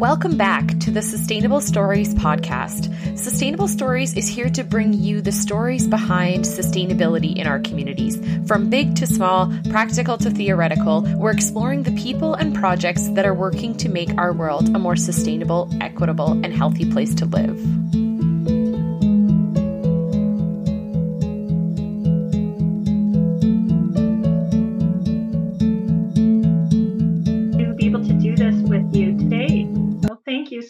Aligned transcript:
Welcome 0.00 0.38
back 0.38 0.66
to 0.80 0.90
the 0.90 1.02
Sustainable 1.02 1.60
Stories 1.60 2.14
podcast. 2.14 3.18
Sustainable 3.18 3.68
Stories 3.68 4.16
is 4.16 4.26
here 4.26 4.48
to 4.48 4.64
bring 4.64 4.94
you 4.94 5.20
the 5.20 5.30
stories 5.30 5.86
behind 5.86 6.46
sustainability 6.46 7.36
in 7.36 7.46
our 7.46 7.60
communities. 7.60 8.16
From 8.48 8.70
big 8.70 8.96
to 8.96 9.06
small, 9.06 9.52
practical 9.68 10.16
to 10.16 10.30
theoretical, 10.30 11.02
we're 11.18 11.32
exploring 11.32 11.82
the 11.82 11.92
people 11.92 12.32
and 12.32 12.54
projects 12.54 13.08
that 13.08 13.26
are 13.26 13.34
working 13.34 13.76
to 13.76 13.90
make 13.90 14.16
our 14.16 14.32
world 14.32 14.74
a 14.74 14.78
more 14.78 14.96
sustainable, 14.96 15.70
equitable, 15.82 16.32
and 16.32 16.54
healthy 16.54 16.90
place 16.90 17.14
to 17.16 17.26
live. 17.26 18.09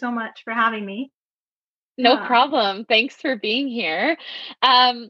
So 0.01 0.11
much 0.11 0.43
for 0.43 0.51
having 0.51 0.85
me. 0.85 1.11
No 1.97 2.15
uh, 2.15 2.27
problem. 2.27 2.83
Thanks 2.85 3.15
for 3.15 3.37
being 3.37 3.69
here. 3.69 4.17
Um, 4.61 5.09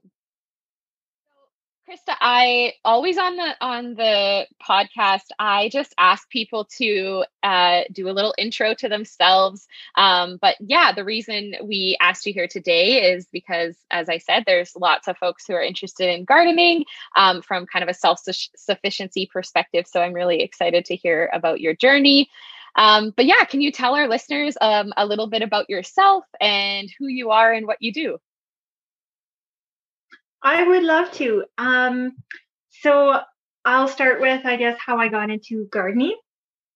Krista, 1.91 2.15
I 2.21 2.73
always 2.85 3.17
on 3.17 3.35
the 3.35 3.55
on 3.59 3.95
the 3.95 4.47
podcast, 4.65 5.25
I 5.39 5.67
just 5.69 5.93
ask 5.97 6.29
people 6.29 6.65
to 6.77 7.25
uh, 7.43 7.81
do 7.91 8.07
a 8.07 8.13
little 8.13 8.33
intro 8.37 8.73
to 8.75 8.87
themselves. 8.87 9.67
Um, 9.95 10.37
but 10.41 10.55
yeah, 10.61 10.93
the 10.93 11.03
reason 11.03 11.55
we 11.63 11.97
asked 11.99 12.25
you 12.25 12.33
here 12.33 12.47
today 12.47 13.13
is 13.13 13.27
because, 13.31 13.75
as 13.89 14.07
I 14.07 14.19
said, 14.19 14.43
there's 14.45 14.73
lots 14.75 15.09
of 15.09 15.17
folks 15.17 15.45
who 15.45 15.53
are 15.53 15.63
interested 15.63 16.09
in 16.09 16.23
gardening 16.23 16.85
um, 17.17 17.41
from 17.41 17.65
kind 17.65 17.83
of 17.83 17.89
a 17.89 17.93
self 17.93 18.21
sufficiency 18.55 19.29
perspective. 19.31 19.85
So 19.85 20.01
I'm 20.01 20.13
really 20.13 20.43
excited 20.43 20.85
to 20.85 20.95
hear 20.95 21.29
about 21.33 21.59
your 21.59 21.73
journey. 21.73 22.29
Um, 22.75 23.13
but 23.15 23.25
yeah, 23.25 23.43
can 23.45 23.61
you 23.61 23.71
tell 23.71 23.95
our 23.95 24.07
listeners 24.07 24.55
um, 24.61 24.93
a 24.97 25.05
little 25.05 25.27
bit 25.27 25.41
about 25.41 25.69
yourself 25.69 26.23
and 26.39 26.89
who 26.99 27.07
you 27.07 27.31
are 27.31 27.51
and 27.51 27.67
what 27.67 27.77
you 27.81 27.91
do? 27.91 28.17
I 30.43 30.63
would 30.63 30.83
love 30.83 31.11
to. 31.13 31.45
Um, 31.57 32.13
so 32.69 33.19
I'll 33.65 33.87
start 33.87 34.21
with, 34.21 34.45
I 34.45 34.55
guess, 34.55 34.77
how 34.83 34.97
I 34.97 35.07
got 35.07 35.29
into 35.29 35.67
gardening. 35.71 36.17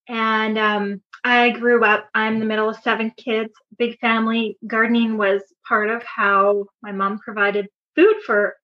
And 0.07 0.57
um, 0.57 1.01
I 1.23 1.49
grew 1.49 1.83
up, 1.83 2.07
I'm 2.13 2.39
the 2.39 2.45
middle 2.45 2.69
of 2.69 2.77
seven 2.77 3.11
kids, 3.17 3.53
big 3.79 3.97
family. 3.99 4.57
Gardening 4.67 5.17
was 5.17 5.41
part 5.67 5.89
of 5.89 6.03
how 6.03 6.65
my 6.83 6.91
mom 6.91 7.17
provided 7.17 7.67
food 7.95 8.15
for 8.25 8.55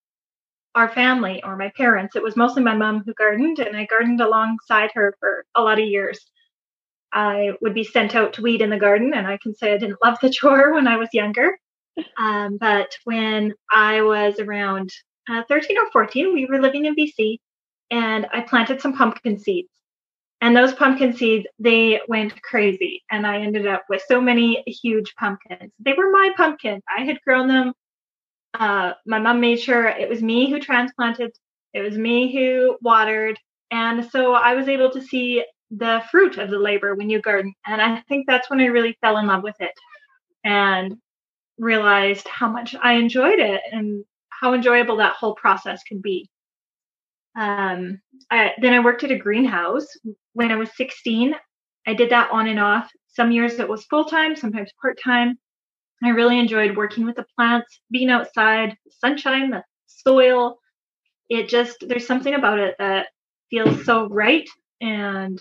our 0.75 0.87
family 0.87 1.41
or 1.43 1.57
my 1.57 1.71
parents. 1.75 2.15
It 2.15 2.23
was 2.23 2.35
mostly 2.35 2.61
my 2.61 2.75
mom 2.75 3.03
who 3.03 3.13
gardened, 3.15 3.59
and 3.59 3.75
I 3.75 3.85
gardened 3.85 4.21
alongside 4.21 4.91
her 4.93 5.15
for 5.19 5.45
a 5.55 5.61
lot 5.61 5.79
of 5.79 5.85
years. 5.85 6.19
I 7.13 7.51
would 7.61 7.73
be 7.73 7.83
sent 7.83 8.15
out 8.15 8.33
to 8.33 8.41
weed 8.41 8.61
in 8.61 8.69
the 8.69 8.77
garden, 8.77 9.13
and 9.13 9.27
I 9.27 9.37
can 9.37 9.55
say 9.55 9.73
I 9.73 9.77
didn't 9.77 10.03
love 10.03 10.17
the 10.21 10.29
chore 10.33 10.73
when 10.73 10.87
I 10.87 10.97
was 10.97 11.09
younger. 11.13 11.57
Um, 12.17 12.57
but 12.57 12.95
when 13.03 13.53
I 13.71 14.01
was 14.01 14.39
around 14.39 14.91
uh, 15.29 15.43
13 15.47 15.77
or 15.77 15.89
14, 15.91 16.33
we 16.33 16.45
were 16.45 16.61
living 16.61 16.85
in 16.85 16.95
BC, 16.95 17.37
and 17.89 18.27
I 18.31 18.41
planted 18.41 18.81
some 18.81 18.93
pumpkin 18.93 19.39
seeds. 19.39 19.69
And 20.41 20.57
those 20.57 20.73
pumpkin 20.73 21.13
seeds, 21.13 21.45
they 21.59 22.01
went 22.07 22.41
crazy. 22.41 23.03
And 23.11 23.27
I 23.27 23.41
ended 23.41 23.67
up 23.67 23.83
with 23.89 24.01
so 24.07 24.19
many 24.19 24.63
huge 24.65 25.13
pumpkins. 25.15 25.71
They 25.79 25.93
were 25.93 26.09
my 26.09 26.31
pumpkins. 26.35 26.81
I 26.89 27.03
had 27.03 27.21
grown 27.21 27.47
them. 27.47 27.73
Uh, 28.55 28.93
my 29.05 29.19
mom 29.19 29.39
made 29.39 29.59
sure 29.59 29.87
it 29.87 30.09
was 30.09 30.21
me 30.21 30.49
who 30.49 30.59
transplanted, 30.59 31.31
it 31.73 31.81
was 31.81 31.97
me 31.97 32.33
who 32.33 32.77
watered. 32.81 33.37
And 33.69 34.09
so 34.11 34.33
I 34.33 34.55
was 34.55 34.67
able 34.67 34.89
to 34.91 35.01
see 35.01 35.45
the 35.71 36.03
fruit 36.11 36.37
of 36.37 36.49
the 36.49 36.59
labor 36.59 36.95
when 36.95 37.09
you 37.09 37.21
garden. 37.21 37.53
And 37.65 37.81
I 37.81 38.01
think 38.07 38.27
that's 38.27 38.49
when 38.49 38.59
I 38.59 38.65
really 38.65 38.97
fell 39.01 39.17
in 39.17 39.27
love 39.27 39.43
with 39.43 39.55
it 39.59 39.71
and 40.43 40.97
realized 41.57 42.27
how 42.27 42.49
much 42.49 42.75
I 42.81 42.93
enjoyed 42.93 43.39
it 43.39 43.61
and 43.71 44.03
how 44.29 44.53
enjoyable 44.53 44.97
that 44.97 45.15
whole 45.15 45.35
process 45.35 45.81
could 45.87 46.01
be. 46.01 46.29
Um, 47.37 48.01
I, 48.29 48.53
then 48.59 48.73
I 48.73 48.79
worked 48.79 49.03
at 49.03 49.11
a 49.11 49.17
greenhouse 49.17 49.87
when 50.33 50.51
I 50.51 50.55
was 50.55 50.75
16. 50.75 51.35
I 51.87 51.93
did 51.93 52.09
that 52.09 52.31
on 52.31 52.47
and 52.47 52.59
off. 52.59 52.91
Some 53.07 53.31
years 53.31 53.59
it 53.59 53.69
was 53.69 53.85
full 53.85 54.05
time, 54.05 54.35
sometimes 54.35 54.71
part 54.81 54.99
time. 55.01 55.37
I 56.03 56.09
really 56.09 56.39
enjoyed 56.39 56.75
working 56.75 57.05
with 57.05 57.15
the 57.15 57.25
plants, 57.35 57.79
being 57.91 58.09
outside, 58.09 58.75
the 58.85 58.91
sunshine, 58.99 59.51
the 59.51 59.63
soil. 59.85 60.57
It 61.29 61.47
just, 61.47 61.77
there's 61.87 62.07
something 62.07 62.33
about 62.33 62.59
it 62.59 62.75
that 62.79 63.07
feels 63.49 63.85
so 63.85 64.07
right 64.09 64.49
and 64.81 65.39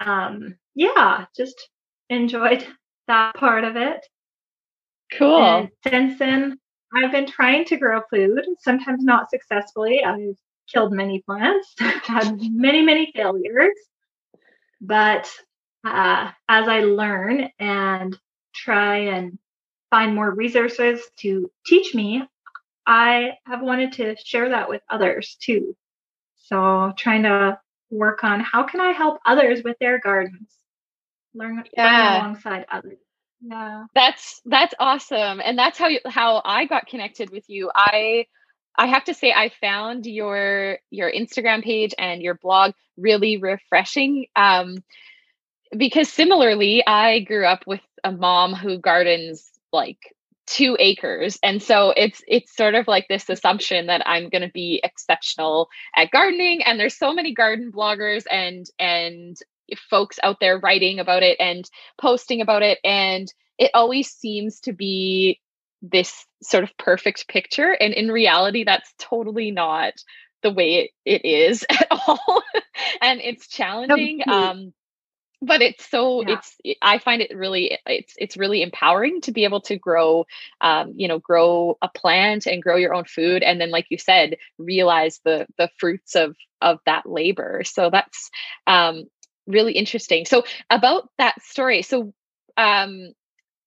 um, 0.00 0.56
yeah, 0.74 1.26
just 1.36 1.68
enjoyed 2.08 2.66
that 3.06 3.34
part 3.34 3.64
of 3.64 3.76
it. 3.76 4.04
Cool. 5.12 5.42
And 5.42 5.68
since 5.86 6.18
then, 6.18 6.58
I've 6.94 7.12
been 7.12 7.26
trying 7.26 7.64
to 7.66 7.76
grow 7.76 8.00
food, 8.10 8.44
sometimes 8.60 9.04
not 9.04 9.30
successfully. 9.30 10.02
I've 10.04 10.36
killed 10.72 10.92
many 10.92 11.22
plants, 11.22 11.74
had 11.78 12.38
many, 12.40 12.82
many 12.82 13.12
failures. 13.14 13.76
But 14.80 15.30
uh, 15.84 16.30
as 16.48 16.68
I 16.68 16.80
learn 16.80 17.50
and 17.58 18.18
try 18.54 18.96
and 18.98 19.38
find 19.90 20.14
more 20.14 20.30
resources 20.30 21.00
to 21.18 21.50
teach 21.66 21.94
me, 21.94 22.22
I 22.86 23.32
have 23.46 23.62
wanted 23.62 23.92
to 23.94 24.16
share 24.24 24.50
that 24.50 24.68
with 24.68 24.82
others 24.88 25.36
too. 25.40 25.76
So 26.36 26.92
trying 26.96 27.24
to 27.24 27.58
work 27.90 28.24
on 28.24 28.40
how 28.40 28.64
can 28.64 28.80
I 28.80 28.92
help 28.92 29.20
others 29.26 29.62
with 29.62 29.78
their 29.78 29.98
gardens? 29.98 30.50
Learn, 31.34 31.62
yeah. 31.76 31.84
learn 31.84 32.20
alongside 32.22 32.66
others. 32.70 32.98
Yeah. 33.42 33.84
That's 33.94 34.40
that's 34.44 34.74
awesome. 34.78 35.40
And 35.42 35.58
that's 35.58 35.78
how 35.78 35.88
you, 35.88 36.00
how 36.06 36.42
I 36.44 36.66
got 36.66 36.86
connected 36.86 37.30
with 37.30 37.48
you. 37.48 37.70
I 37.74 38.26
I 38.76 38.86
have 38.86 39.04
to 39.04 39.14
say 39.14 39.32
I 39.32 39.50
found 39.60 40.06
your 40.06 40.78
your 40.90 41.10
Instagram 41.10 41.62
page 41.62 41.94
and 41.98 42.22
your 42.22 42.34
blog 42.34 42.74
really 42.96 43.38
refreshing. 43.38 44.26
Um 44.36 44.82
because 45.76 46.12
similarly, 46.12 46.84
I 46.86 47.20
grew 47.20 47.46
up 47.46 47.66
with 47.66 47.80
a 48.02 48.12
mom 48.12 48.54
who 48.54 48.78
gardens 48.78 49.48
like 49.72 50.14
two 50.50 50.76
acres. 50.80 51.38
And 51.44 51.62
so 51.62 51.94
it's 51.96 52.22
it's 52.26 52.56
sort 52.56 52.74
of 52.74 52.88
like 52.88 53.06
this 53.08 53.28
assumption 53.30 53.86
that 53.86 54.02
i'm 54.06 54.28
going 54.28 54.42
to 54.42 54.50
be 54.52 54.80
exceptional 54.82 55.68
at 55.96 56.10
gardening. 56.10 56.62
And 56.64 56.78
there's 56.78 56.98
so 56.98 57.14
many 57.14 57.32
garden 57.32 57.70
bloggers 57.72 58.24
and 58.30 58.66
and 58.78 59.36
folks 59.88 60.18
out 60.24 60.38
there 60.40 60.58
writing 60.58 60.98
about 60.98 61.22
it 61.22 61.36
and 61.38 61.64
posting 62.00 62.40
about 62.40 62.64
it. 62.64 62.78
And 62.84 63.32
it 63.58 63.70
always 63.74 64.10
seems 64.10 64.58
to 64.62 64.72
be 64.72 65.40
this 65.82 66.26
sort 66.42 66.64
of 66.64 66.76
perfect 66.78 67.28
picture. 67.28 67.70
And 67.70 67.94
in 67.94 68.10
reality 68.10 68.64
that's 68.64 68.92
totally 68.98 69.52
not 69.52 69.94
the 70.42 70.50
way 70.52 70.90
it, 71.06 71.22
it 71.22 71.24
is 71.24 71.64
at 71.70 71.86
all. 71.90 72.42
And 73.00 73.20
it's 73.20 73.46
challenging. 73.46 74.22
um 74.28 74.72
but 75.42 75.62
it's 75.62 75.88
so 75.88 76.22
yeah. 76.22 76.34
it's 76.34 76.56
i 76.82 76.98
find 76.98 77.22
it 77.22 77.34
really 77.34 77.78
it's 77.86 78.14
it's 78.18 78.36
really 78.36 78.62
empowering 78.62 79.20
to 79.20 79.32
be 79.32 79.44
able 79.44 79.60
to 79.60 79.76
grow 79.76 80.26
um, 80.60 80.92
you 80.96 81.08
know 81.08 81.18
grow 81.18 81.78
a 81.82 81.88
plant 81.88 82.46
and 82.46 82.62
grow 82.62 82.76
your 82.76 82.94
own 82.94 83.04
food 83.04 83.42
and 83.42 83.60
then 83.60 83.70
like 83.70 83.86
you 83.90 83.98
said 83.98 84.36
realize 84.58 85.20
the 85.24 85.46
the 85.58 85.70
fruits 85.78 86.14
of 86.14 86.36
of 86.60 86.78
that 86.86 87.06
labor 87.06 87.62
so 87.64 87.90
that's 87.90 88.30
um 88.66 89.04
really 89.46 89.72
interesting 89.72 90.24
so 90.24 90.44
about 90.68 91.08
that 91.18 91.40
story 91.42 91.82
so 91.82 92.12
um 92.56 93.12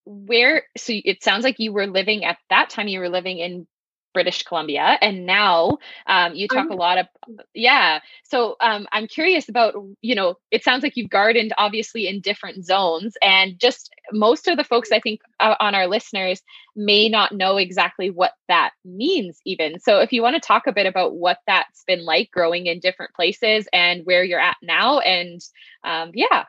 where 0.05 0.63
so 0.77 0.93
it 0.93 1.23
sounds 1.23 1.43
like 1.43 1.59
you 1.59 1.71
were 1.71 1.87
living 1.87 2.25
at 2.25 2.37
that 2.49 2.69
time 2.69 2.87
you 2.87 2.99
were 2.99 3.09
living 3.09 3.39
in 3.39 3.67
British 4.13 4.43
Columbia, 4.43 4.97
and 5.01 5.25
now 5.25 5.77
um, 6.07 6.35
you 6.35 6.47
talk 6.47 6.69
a 6.69 6.75
lot 6.75 6.97
of 6.97 7.07
yeah. 7.53 7.99
So 8.23 8.55
um, 8.61 8.87
I'm 8.91 9.07
curious 9.07 9.49
about 9.49 9.75
you 10.01 10.15
know 10.15 10.37
it 10.51 10.63
sounds 10.63 10.83
like 10.83 10.95
you've 10.95 11.09
gardened 11.09 11.53
obviously 11.57 12.07
in 12.07 12.21
different 12.21 12.65
zones, 12.65 13.15
and 13.21 13.59
just 13.59 13.91
most 14.11 14.47
of 14.47 14.57
the 14.57 14.63
folks 14.63 14.91
I 14.91 14.99
think 14.99 15.21
uh, 15.39 15.55
on 15.59 15.75
our 15.75 15.87
listeners 15.87 16.41
may 16.75 17.09
not 17.09 17.31
know 17.31 17.57
exactly 17.57 18.09
what 18.09 18.33
that 18.47 18.71
means 18.85 19.39
even. 19.45 19.79
So 19.79 19.99
if 19.99 20.13
you 20.13 20.21
want 20.21 20.35
to 20.35 20.45
talk 20.47 20.67
a 20.67 20.73
bit 20.73 20.85
about 20.85 21.15
what 21.15 21.39
that's 21.47 21.83
been 21.85 22.05
like 22.05 22.31
growing 22.31 22.67
in 22.67 22.79
different 22.79 23.13
places 23.13 23.67
and 23.73 24.05
where 24.05 24.23
you're 24.23 24.39
at 24.39 24.57
now, 24.61 24.99
and 24.99 25.41
um, 25.83 26.11
yeah. 26.13 26.45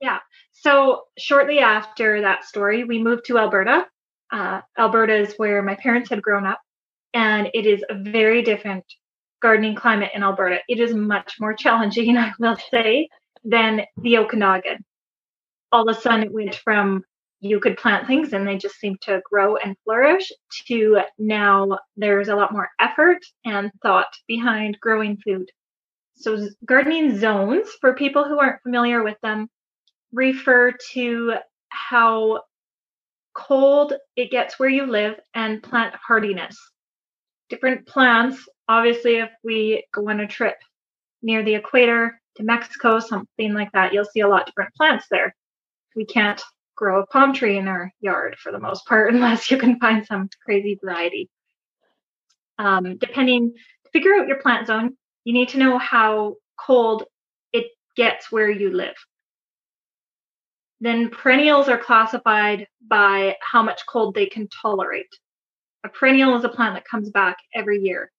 Yeah. 0.00 0.18
So 0.50 1.04
shortly 1.16 1.60
after 1.60 2.20
that 2.22 2.44
story, 2.44 2.84
we 2.84 3.02
moved 3.02 3.26
to 3.26 3.38
Alberta 3.38 3.86
uh, 4.32 4.62
Alberta 4.78 5.14
is 5.14 5.34
where 5.36 5.62
my 5.62 5.76
parents 5.76 6.10
had 6.10 6.22
grown 6.22 6.46
up, 6.46 6.60
and 7.14 7.48
it 7.54 7.66
is 7.66 7.84
a 7.88 7.94
very 7.94 8.42
different 8.42 8.84
gardening 9.40 9.74
climate 9.74 10.10
in 10.14 10.22
Alberta. 10.22 10.60
It 10.68 10.80
is 10.80 10.94
much 10.94 11.34
more 11.38 11.54
challenging, 11.58 12.16
I 12.16 12.32
will 12.38 12.56
say, 12.70 13.08
than 13.44 13.82
the 13.98 14.18
Okanagan. 14.18 14.84
All 15.70 15.88
of 15.88 15.96
a 15.96 16.00
sudden, 16.00 16.24
it 16.24 16.32
went 16.32 16.54
from 16.56 17.04
you 17.42 17.58
could 17.58 17.76
plant 17.76 18.06
things 18.06 18.32
and 18.32 18.46
they 18.46 18.56
just 18.56 18.76
seem 18.76 18.96
to 19.02 19.20
grow 19.28 19.56
and 19.56 19.76
flourish 19.82 20.30
to 20.68 21.00
now 21.18 21.76
there's 21.96 22.28
a 22.28 22.36
lot 22.36 22.52
more 22.52 22.68
effort 22.78 23.18
and 23.44 23.72
thought 23.82 24.06
behind 24.28 24.78
growing 24.80 25.16
food. 25.16 25.50
So, 26.14 26.48
gardening 26.64 27.18
zones, 27.18 27.68
for 27.80 27.94
people 27.94 28.24
who 28.24 28.38
aren't 28.38 28.62
familiar 28.62 29.02
with 29.02 29.16
them, 29.22 29.48
refer 30.12 30.72
to 30.92 31.34
how 31.70 32.42
cold 33.34 33.94
it 34.16 34.30
gets 34.30 34.58
where 34.58 34.68
you 34.68 34.86
live 34.86 35.18
and 35.34 35.62
plant 35.62 35.94
hardiness. 35.94 36.56
Different 37.48 37.86
plants, 37.86 38.48
obviously, 38.68 39.16
if 39.16 39.30
we 39.44 39.84
go 39.92 40.08
on 40.08 40.20
a 40.20 40.26
trip 40.26 40.56
near 41.22 41.42
the 41.42 41.54
equator 41.54 42.20
to 42.36 42.42
Mexico, 42.42 42.98
something 42.98 43.52
like 43.52 43.70
that, 43.72 43.92
you'll 43.92 44.04
see 44.04 44.20
a 44.20 44.28
lot 44.28 44.46
different 44.46 44.74
plants 44.74 45.06
there. 45.10 45.34
We 45.94 46.04
can't 46.04 46.40
grow 46.74 47.02
a 47.02 47.06
palm 47.06 47.34
tree 47.34 47.58
in 47.58 47.68
our 47.68 47.92
yard 48.00 48.36
for 48.38 48.50
the 48.52 48.58
most 48.58 48.86
part 48.86 49.12
unless 49.14 49.50
you 49.50 49.58
can 49.58 49.78
find 49.78 50.06
some 50.06 50.28
crazy 50.44 50.78
variety. 50.82 51.28
Um, 52.58 52.96
depending, 52.98 53.52
to 53.52 53.90
figure 53.92 54.14
out 54.14 54.28
your 54.28 54.40
plant 54.40 54.66
zone, 54.66 54.96
you 55.24 55.32
need 55.32 55.50
to 55.50 55.58
know 55.58 55.78
how 55.78 56.36
cold 56.58 57.04
it 57.52 57.66
gets 57.96 58.30
where 58.30 58.50
you 58.50 58.72
live. 58.72 58.94
Then 60.82 61.10
perennials 61.10 61.68
are 61.68 61.78
classified 61.78 62.66
by 62.88 63.36
how 63.40 63.62
much 63.62 63.86
cold 63.86 64.16
they 64.16 64.26
can 64.26 64.48
tolerate. 64.48 65.06
A 65.84 65.88
perennial 65.88 66.36
is 66.36 66.42
a 66.42 66.48
plant 66.48 66.74
that 66.74 66.84
comes 66.84 67.08
back 67.08 67.36
every 67.54 67.80
year. 67.80 68.10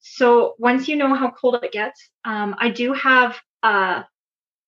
So 0.00 0.56
once 0.58 0.88
you 0.88 0.96
know 0.96 1.14
how 1.14 1.30
cold 1.30 1.60
it 1.62 1.70
gets, 1.70 2.10
um, 2.24 2.56
I 2.58 2.70
do 2.70 2.92
have 2.92 3.38
a 3.62 4.04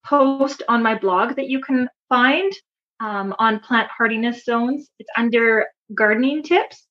post 0.07 0.63
on 0.69 0.81
my 0.81 0.97
blog 0.97 1.35
that 1.35 1.49
you 1.49 1.61
can 1.61 1.89
find 2.09 2.53
um, 3.01 3.35
on 3.41 3.59
plant 3.59 3.89
hardiness 3.91 4.45
zones. 4.45 4.89
It's 5.01 5.11
under 5.17 5.67
gardening 5.97 6.45
tips 6.45 6.87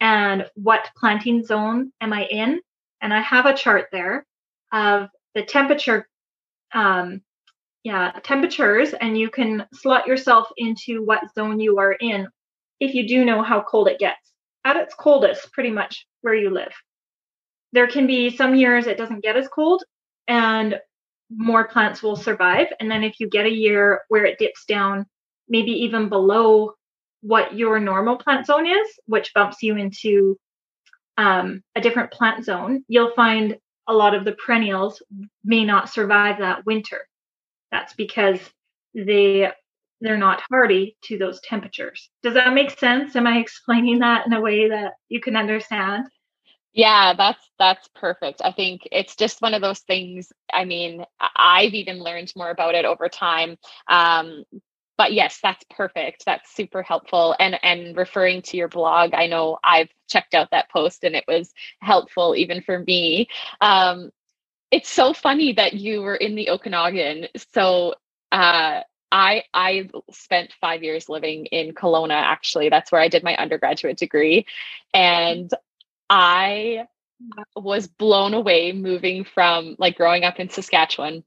and 0.00 0.46
what 0.56 0.90
planting 0.96 1.44
zone 1.44 1.92
am 2.00 2.12
I 2.12 2.24
in. 2.24 2.60
And 3.00 3.14
I 3.14 3.20
have 3.20 3.46
a 3.46 3.54
chart 3.54 3.86
there 3.92 4.26
of 4.72 5.08
the 5.36 5.44
temperature, 5.44 6.08
um, 6.74 7.22
yeah, 7.82 8.12
temperatures, 8.22 8.92
and 9.00 9.16
you 9.16 9.30
can 9.30 9.66
slot 9.72 10.06
yourself 10.06 10.48
into 10.56 11.02
what 11.04 11.32
zone 11.34 11.60
you 11.60 11.78
are 11.78 11.92
in 11.92 12.28
if 12.78 12.94
you 12.94 13.06
do 13.06 13.24
know 13.24 13.42
how 13.42 13.62
cold 13.62 13.88
it 13.88 13.98
gets. 13.98 14.32
At 14.64 14.76
its 14.76 14.94
coldest, 14.94 15.52
pretty 15.52 15.70
much 15.70 16.06
where 16.20 16.34
you 16.34 16.50
live. 16.50 16.72
There 17.72 17.86
can 17.86 18.06
be 18.06 18.36
some 18.36 18.54
years 18.54 18.86
it 18.86 18.98
doesn't 18.98 19.22
get 19.22 19.36
as 19.36 19.48
cold, 19.48 19.82
and 20.28 20.78
more 21.30 21.68
plants 21.68 22.02
will 22.02 22.16
survive. 22.16 22.66
And 22.80 22.90
then 22.90 23.04
if 23.04 23.20
you 23.20 23.28
get 23.28 23.46
a 23.46 23.50
year 23.50 24.02
where 24.08 24.24
it 24.24 24.38
dips 24.38 24.64
down 24.64 25.06
maybe 25.48 25.70
even 25.70 26.08
below 26.08 26.74
what 27.22 27.54
your 27.54 27.80
normal 27.80 28.16
plant 28.16 28.46
zone 28.46 28.66
is, 28.66 28.86
which 29.06 29.32
bumps 29.34 29.62
you 29.62 29.76
into 29.76 30.38
um, 31.16 31.62
a 31.76 31.80
different 31.80 32.10
plant 32.12 32.44
zone, 32.44 32.84
you'll 32.88 33.14
find 33.14 33.56
a 33.86 33.92
lot 33.92 34.14
of 34.14 34.24
the 34.24 34.32
perennials 34.32 35.02
may 35.44 35.64
not 35.64 35.90
survive 35.90 36.38
that 36.38 36.64
winter. 36.66 37.06
That's 37.70 37.94
because 37.94 38.40
they 38.94 39.50
they're 40.00 40.16
not 40.16 40.42
hardy 40.50 40.96
to 41.04 41.18
those 41.18 41.40
temperatures. 41.42 42.08
Does 42.22 42.34
that 42.34 42.54
make 42.54 42.78
sense? 42.78 43.14
Am 43.16 43.26
I 43.26 43.38
explaining 43.38 43.98
that 43.98 44.26
in 44.26 44.32
a 44.32 44.40
way 44.40 44.68
that 44.70 44.94
you 45.08 45.20
can 45.20 45.36
understand? 45.36 46.06
Yeah, 46.72 47.14
that's 47.16 47.50
that's 47.58 47.88
perfect. 47.94 48.40
I 48.44 48.52
think 48.52 48.82
it's 48.92 49.16
just 49.16 49.42
one 49.42 49.54
of 49.54 49.60
those 49.60 49.80
things. 49.80 50.32
I 50.52 50.64
mean, 50.64 51.04
I've 51.36 51.74
even 51.74 52.02
learned 52.02 52.32
more 52.36 52.50
about 52.50 52.74
it 52.74 52.84
over 52.84 53.08
time. 53.08 53.56
Um, 53.88 54.44
but 55.00 55.14
yes 55.14 55.38
that's 55.42 55.64
perfect 55.70 56.24
that's 56.26 56.54
super 56.54 56.82
helpful 56.82 57.34
and 57.40 57.58
and 57.62 57.96
referring 57.96 58.42
to 58.42 58.58
your 58.58 58.68
blog 58.68 59.14
i 59.14 59.26
know 59.26 59.58
i've 59.64 59.88
checked 60.10 60.34
out 60.34 60.50
that 60.50 60.70
post 60.70 61.04
and 61.04 61.16
it 61.16 61.24
was 61.26 61.54
helpful 61.80 62.34
even 62.36 62.60
for 62.60 62.80
me 62.80 63.26
um, 63.62 64.10
it's 64.70 64.88
so 64.88 65.12
funny 65.12 65.52
that 65.52 65.74
you 65.74 66.02
were 66.02 66.14
in 66.14 66.34
the 66.34 66.50
okanagan. 66.50 67.28
So 67.52 67.94
uh, 68.32 68.80
I 69.12 69.44
I 69.52 69.88
spent 70.10 70.52
five 70.60 70.82
years 70.82 71.08
living 71.08 71.46
in 71.46 71.74
Kelowna. 71.74 72.14
Actually, 72.14 72.68
that's 72.68 72.92
where 72.92 73.00
I 73.00 73.08
did 73.08 73.24
my 73.24 73.36
undergraduate 73.36 73.98
degree, 73.98 74.46
and 74.94 75.50
I 76.08 76.86
was 77.56 77.86
blown 77.86 78.34
away 78.34 78.72
moving 78.72 79.24
from 79.24 79.76
like 79.78 79.96
growing 79.96 80.24
up 80.24 80.40
in 80.40 80.48
Saskatchewan 80.48 81.24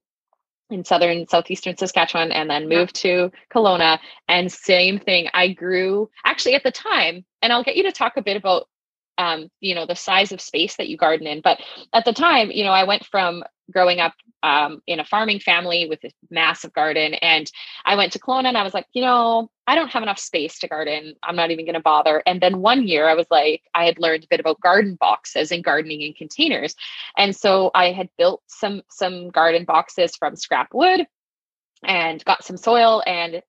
in 0.69 0.83
southern 0.83 1.27
southeastern 1.27 1.77
Saskatchewan 1.77 2.31
and 2.31 2.49
then 2.49 2.67
moved 2.67 2.95
to 2.95 3.31
Kelowna. 3.53 3.99
And 4.27 4.51
same 4.51 4.99
thing 4.99 5.29
I 5.33 5.49
grew 5.49 6.09
actually 6.25 6.55
at 6.55 6.63
the 6.63 6.71
time 6.71 7.25
and 7.41 7.53
I'll 7.53 7.63
get 7.63 7.75
you 7.75 7.83
to 7.83 7.91
talk 7.91 8.13
a 8.17 8.23
bit 8.23 8.37
about 8.37 8.67
um, 9.17 9.49
you 9.59 9.75
know 9.75 9.85
the 9.85 9.95
size 9.95 10.31
of 10.31 10.41
space 10.41 10.75
that 10.77 10.89
you 10.89 10.97
garden 10.97 11.27
in 11.27 11.41
but 11.41 11.59
at 11.93 12.05
the 12.05 12.13
time 12.13 12.51
you 12.51 12.63
know 12.63 12.71
I 12.71 12.83
went 12.83 13.05
from 13.05 13.43
growing 13.71 13.99
up 13.99 14.13
um, 14.43 14.81
in 14.87 14.99
a 14.99 15.05
farming 15.05 15.39
family 15.39 15.87
with 15.87 16.03
a 16.03 16.11
massive 16.29 16.73
garden. 16.73 17.13
And 17.15 17.49
I 17.85 17.95
went 17.95 18.11
to 18.13 18.19
Kelowna 18.19 18.47
and 18.47 18.57
I 18.57 18.63
was 18.63 18.73
like, 18.73 18.87
you 18.93 19.01
know, 19.01 19.49
I 19.65 19.75
don't 19.75 19.91
have 19.91 20.03
enough 20.03 20.19
space 20.19 20.59
to 20.59 20.67
garden. 20.67 21.15
I'm 21.23 21.37
not 21.37 21.51
even 21.51 21.65
going 21.65 21.75
to 21.75 21.81
bother. 21.81 22.21
And 22.25 22.41
then 22.41 22.59
one 22.59 22.87
year 22.87 23.07
I 23.07 23.13
was 23.13 23.27
like, 23.31 23.63
I 23.73 23.85
had 23.85 23.99
learned 23.99 24.25
a 24.25 24.27
bit 24.29 24.41
about 24.41 24.59
garden 24.59 24.95
boxes 24.99 25.51
and 25.51 25.63
gardening 25.63 26.01
in 26.01 26.13
containers. 26.13 26.75
And 27.17 27.35
so 27.35 27.71
I 27.73 27.91
had 27.93 28.09
built 28.17 28.41
some 28.47 28.81
some 28.89 29.29
garden 29.29 29.63
boxes 29.63 30.15
from 30.17 30.35
scrap 30.35 30.73
wood 30.73 31.07
and 31.85 32.23
got 32.25 32.43
some 32.43 32.57
soil 32.57 33.01
and 33.07 33.41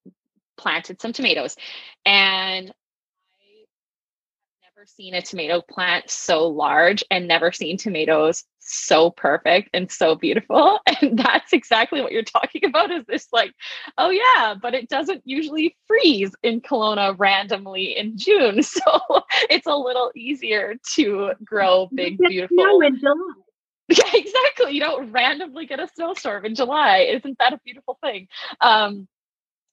planted 0.56 1.00
some 1.00 1.12
tomatoes. 1.12 1.56
And 2.06 2.72
seen 4.88 5.14
a 5.14 5.22
tomato 5.22 5.60
plant 5.60 6.10
so 6.10 6.46
large 6.46 7.04
and 7.10 7.28
never 7.28 7.52
seen 7.52 7.76
tomatoes 7.76 8.44
so 8.58 9.10
perfect 9.10 9.70
and 9.74 9.90
so 9.90 10.14
beautiful. 10.14 10.80
And 11.00 11.18
that's 11.18 11.52
exactly 11.52 12.00
what 12.00 12.12
you're 12.12 12.22
talking 12.22 12.64
about 12.64 12.90
is 12.90 13.04
this 13.06 13.28
like, 13.32 13.52
oh 13.98 14.10
yeah, 14.10 14.54
but 14.60 14.74
it 14.74 14.88
doesn't 14.88 15.22
usually 15.24 15.76
freeze 15.86 16.34
in 16.42 16.60
Kelowna 16.60 17.14
randomly 17.18 17.96
in 17.96 18.16
June. 18.16 18.62
So 18.62 18.80
it's 19.50 19.66
a 19.66 19.76
little 19.76 20.10
easier 20.16 20.74
to 20.94 21.32
grow 21.44 21.88
big, 21.94 22.18
beautiful. 22.18 22.80
Yeah, 23.88 24.10
exactly. 24.14 24.72
You 24.72 24.80
don't 24.80 25.12
randomly 25.12 25.66
get 25.66 25.78
a 25.78 25.86
snowstorm 25.94 26.46
in 26.46 26.54
July. 26.54 27.00
Isn't 27.00 27.36
that 27.38 27.52
a 27.52 27.60
beautiful 27.64 27.98
thing? 28.02 28.28
Um, 28.62 29.06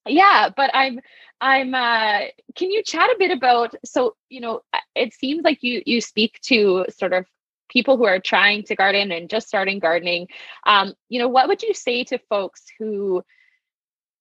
yeah 0.07 0.49
but 0.55 0.71
i'm 0.73 0.99
i'm 1.41 1.73
uh 1.73 2.21
can 2.55 2.71
you 2.71 2.83
chat 2.83 3.09
a 3.09 3.15
bit 3.19 3.31
about 3.31 3.73
so 3.85 4.15
you 4.29 4.41
know 4.41 4.61
it 4.95 5.13
seems 5.13 5.43
like 5.43 5.61
you 5.61 5.81
you 5.85 6.01
speak 6.01 6.39
to 6.41 6.85
sort 6.89 7.13
of 7.13 7.25
people 7.69 7.97
who 7.97 8.05
are 8.05 8.19
trying 8.19 8.63
to 8.63 8.75
garden 8.75 9.11
and 9.11 9.29
just 9.29 9.47
starting 9.47 9.79
gardening. 9.79 10.27
Um 10.67 10.93
you 11.09 11.19
know 11.19 11.29
what 11.29 11.47
would 11.47 11.63
you 11.63 11.73
say 11.73 12.03
to 12.05 12.17
folks 12.29 12.65
who 12.77 13.23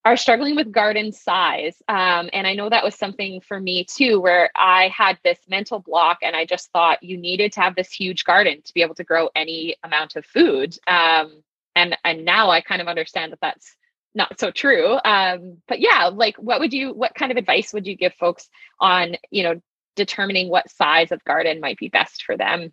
are 0.04 0.16
struggling 0.16 0.56
with 0.56 0.72
garden 0.72 1.12
size? 1.12 1.76
Um, 1.88 2.30
and 2.32 2.46
i 2.46 2.54
know 2.54 2.70
that 2.70 2.84
was 2.84 2.94
something 2.94 3.40
for 3.40 3.60
me 3.60 3.84
too 3.84 4.20
where 4.20 4.50
i 4.56 4.88
had 4.88 5.18
this 5.24 5.38
mental 5.48 5.80
block 5.80 6.18
and 6.22 6.34
i 6.36 6.44
just 6.44 6.70
thought 6.72 7.02
you 7.02 7.16
needed 7.16 7.52
to 7.52 7.60
have 7.60 7.74
this 7.74 7.92
huge 7.92 8.24
garden 8.24 8.62
to 8.64 8.74
be 8.74 8.82
able 8.82 8.94
to 8.94 9.04
grow 9.04 9.28
any 9.34 9.76
amount 9.84 10.16
of 10.16 10.24
food. 10.24 10.78
Um, 10.86 11.42
and 11.76 11.96
and 12.04 12.24
now 12.24 12.50
i 12.50 12.60
kind 12.60 12.80
of 12.80 12.88
understand 12.88 13.32
that 13.32 13.40
that's 13.40 13.76
not 14.14 14.40
so 14.40 14.50
true. 14.50 14.98
Um, 15.04 15.58
but 15.68 15.80
yeah, 15.80 16.10
like 16.12 16.36
what 16.36 16.60
would 16.60 16.72
you, 16.72 16.92
what 16.92 17.14
kind 17.14 17.30
of 17.30 17.38
advice 17.38 17.72
would 17.72 17.86
you 17.86 17.96
give 17.96 18.14
folks 18.14 18.48
on, 18.80 19.16
you 19.30 19.42
know, 19.42 19.60
determining 19.96 20.48
what 20.48 20.70
size 20.70 21.12
of 21.12 21.24
garden 21.24 21.60
might 21.60 21.78
be 21.78 21.88
best 21.88 22.22
for 22.24 22.36
them? 22.36 22.72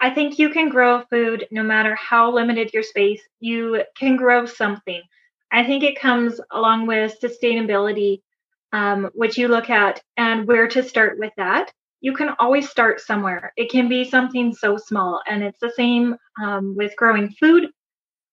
I 0.00 0.10
think 0.10 0.38
you 0.38 0.50
can 0.50 0.68
grow 0.68 1.02
food 1.10 1.48
no 1.50 1.62
matter 1.62 1.94
how 1.96 2.32
limited 2.32 2.72
your 2.72 2.84
space. 2.84 3.22
You 3.40 3.82
can 3.96 4.16
grow 4.16 4.46
something. 4.46 5.02
I 5.50 5.64
think 5.64 5.82
it 5.82 5.98
comes 5.98 6.40
along 6.52 6.86
with 6.86 7.20
sustainability, 7.20 8.22
um, 8.72 9.10
which 9.14 9.38
you 9.38 9.48
look 9.48 9.70
at 9.70 10.00
and 10.16 10.46
where 10.46 10.68
to 10.68 10.82
start 10.82 11.18
with 11.18 11.32
that 11.36 11.72
you 12.00 12.12
can 12.12 12.34
always 12.38 12.68
start 12.68 13.00
somewhere. 13.00 13.52
It 13.56 13.70
can 13.70 13.88
be 13.88 14.08
something 14.08 14.54
so 14.54 14.76
small, 14.76 15.20
and 15.26 15.42
it's 15.42 15.58
the 15.60 15.72
same 15.74 16.16
um, 16.42 16.76
with 16.76 16.96
growing 16.96 17.30
food. 17.40 17.68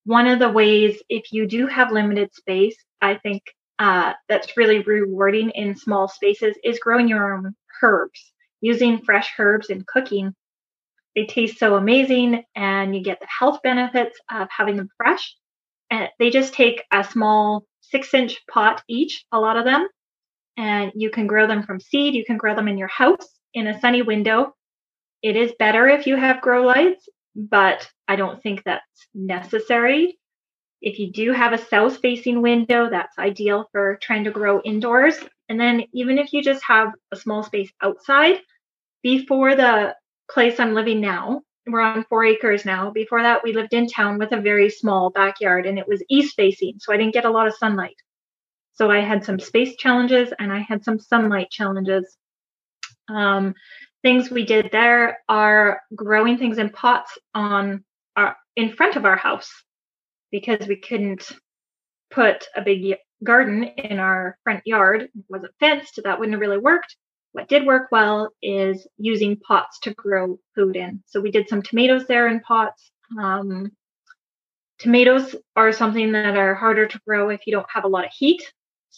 One 0.05 0.27
of 0.27 0.39
the 0.39 0.49
ways, 0.49 1.01
if 1.09 1.31
you 1.31 1.47
do 1.47 1.65
have 1.67 1.91
limited 1.91 2.33
space, 2.35 2.77
I 3.01 3.15
think 3.15 3.41
uh, 3.79 4.13
that's 4.29 4.55
really 4.55 4.79
rewarding 4.79 5.49
in 5.51 5.75
small 5.75 6.07
spaces 6.07 6.55
is 6.63 6.79
growing 6.79 7.07
your 7.07 7.33
own 7.33 7.55
herbs. 7.81 8.31
Using 8.61 9.01
fresh 9.01 9.31
herbs 9.37 9.69
in 9.69 9.83
cooking, 9.87 10.33
they 11.15 11.25
taste 11.25 11.57
so 11.57 11.75
amazing, 11.75 12.43
and 12.55 12.95
you 12.95 13.03
get 13.03 13.19
the 13.19 13.27
health 13.39 13.59
benefits 13.63 14.19
of 14.31 14.47
having 14.55 14.77
them 14.77 14.89
fresh. 14.97 15.35
And 15.89 16.09
they 16.19 16.29
just 16.29 16.53
take 16.53 16.83
a 16.91 17.03
small 17.03 17.65
six 17.81 18.13
inch 18.13 18.39
pot 18.47 18.83
each, 18.87 19.25
a 19.31 19.39
lot 19.39 19.57
of 19.57 19.65
them, 19.65 19.87
and 20.57 20.91
you 20.95 21.09
can 21.09 21.25
grow 21.27 21.47
them 21.47 21.63
from 21.63 21.79
seed. 21.79 22.13
You 22.13 22.25
can 22.25 22.37
grow 22.37 22.55
them 22.55 22.67
in 22.67 22.77
your 22.77 22.87
house 22.87 23.34
in 23.55 23.67
a 23.67 23.79
sunny 23.79 24.03
window. 24.03 24.53
It 25.23 25.35
is 25.35 25.53
better 25.57 25.87
if 25.87 26.05
you 26.05 26.17
have 26.17 26.41
grow 26.41 26.63
lights, 26.63 27.09
but 27.35 27.89
I 28.07 28.15
don't 28.15 28.43
think 28.43 28.61
that's 28.63 29.07
necessary. 29.15 30.19
If 30.81 30.99
you 30.99 31.11
do 31.11 31.31
have 31.31 31.53
a 31.53 31.57
south 31.57 31.99
facing 31.99 32.43
window, 32.43 32.89
that's 32.91 33.17
ideal 33.17 33.67
for 33.71 33.97
trying 34.03 34.25
to 34.25 34.31
grow 34.31 34.61
indoors. 34.61 35.17
And 35.49 35.59
then, 35.59 35.85
even 35.93 36.19
if 36.19 36.33
you 36.33 36.43
just 36.43 36.63
have 36.67 36.91
a 37.11 37.15
small 37.15 37.41
space 37.41 37.71
outside, 37.81 38.41
before 39.01 39.55
the 39.55 39.95
place 40.29 40.59
I'm 40.59 40.75
living 40.75 41.01
now, 41.01 41.41
we're 41.67 41.81
on 41.81 42.05
four 42.09 42.23
acres 42.25 42.65
now. 42.65 42.91
Before 42.91 43.21
that, 43.21 43.43
we 43.43 43.53
lived 43.53 43.73
in 43.73 43.87
town 43.87 44.19
with 44.19 44.31
a 44.31 44.41
very 44.41 44.69
small 44.69 45.09
backyard 45.09 45.65
and 45.65 45.79
it 45.79 45.87
was 45.87 46.03
east 46.09 46.35
facing. 46.35 46.75
So 46.79 46.93
I 46.93 46.97
didn't 46.97 47.13
get 47.13 47.25
a 47.25 47.31
lot 47.31 47.47
of 47.47 47.55
sunlight. 47.55 47.95
So 48.73 48.91
I 48.91 48.99
had 48.99 49.23
some 49.23 49.39
space 49.39 49.75
challenges 49.77 50.33
and 50.37 50.51
I 50.51 50.59
had 50.59 50.83
some 50.83 50.99
sunlight 50.99 51.49
challenges. 51.49 52.17
Um, 53.09 53.53
things 54.01 54.29
we 54.29 54.45
did 54.45 54.69
there 54.71 55.19
are 55.27 55.81
growing 55.95 56.37
things 56.37 56.57
in 56.57 56.69
pots 56.69 57.17
on 57.33 57.83
our 58.15 58.35
in 58.55 58.73
front 58.73 58.95
of 58.95 59.05
our 59.05 59.15
house 59.15 59.51
because 60.31 60.67
we 60.67 60.77
couldn't 60.77 61.31
put 62.11 62.45
a 62.55 62.61
big 62.61 62.95
garden 63.23 63.63
in 63.63 63.99
our 63.99 64.37
front 64.43 64.61
yard. 64.65 65.03
It 65.03 65.25
wasn't 65.29 65.53
fenced. 65.59 65.99
That 66.03 66.19
wouldn't 66.19 66.33
have 66.33 66.41
really 66.41 66.57
worked. 66.57 66.95
What 67.33 67.49
did 67.49 67.65
work 67.65 67.89
well 67.91 68.29
is 68.41 68.87
using 68.97 69.37
pots 69.37 69.79
to 69.81 69.93
grow 69.93 70.39
food 70.55 70.75
in. 70.75 71.03
So 71.05 71.19
we 71.19 71.31
did 71.31 71.49
some 71.49 71.61
tomatoes 71.61 72.05
there 72.07 72.27
in 72.27 72.39
pots. 72.39 72.91
Um, 73.19 73.71
tomatoes 74.79 75.35
are 75.55 75.71
something 75.71 76.13
that 76.13 76.37
are 76.37 76.55
harder 76.55 76.87
to 76.87 76.99
grow 77.05 77.29
if 77.29 77.41
you 77.45 77.51
don't 77.51 77.69
have 77.69 77.83
a 77.83 77.89
lot 77.89 78.05
of 78.05 78.11
heat. 78.17 78.41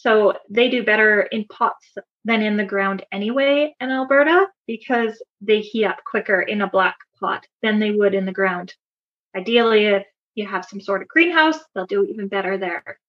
So 0.00 0.34
they 0.48 0.70
do 0.70 0.84
better 0.84 1.22
in 1.22 1.44
pots 1.46 1.96
than 2.24 2.40
in 2.40 2.56
the 2.56 2.64
ground 2.64 3.04
anyway 3.10 3.74
in 3.80 3.90
Alberta 3.90 4.46
because 4.68 5.20
they 5.40 5.58
heat 5.60 5.86
up 5.86 5.98
quicker 6.04 6.40
in 6.40 6.62
a 6.62 6.70
black 6.70 6.96
pot 7.18 7.44
than 7.62 7.80
they 7.80 7.90
would 7.90 8.14
in 8.14 8.24
the 8.24 8.32
ground. 8.32 8.74
Ideally, 9.34 9.86
if 9.86 10.04
you 10.36 10.46
have 10.46 10.64
some 10.64 10.80
sort 10.80 11.02
of 11.02 11.08
greenhouse, 11.08 11.58
they'll 11.74 11.86
do 11.86 12.04
even 12.04 12.28
better 12.28 12.56
there. 12.56 13.00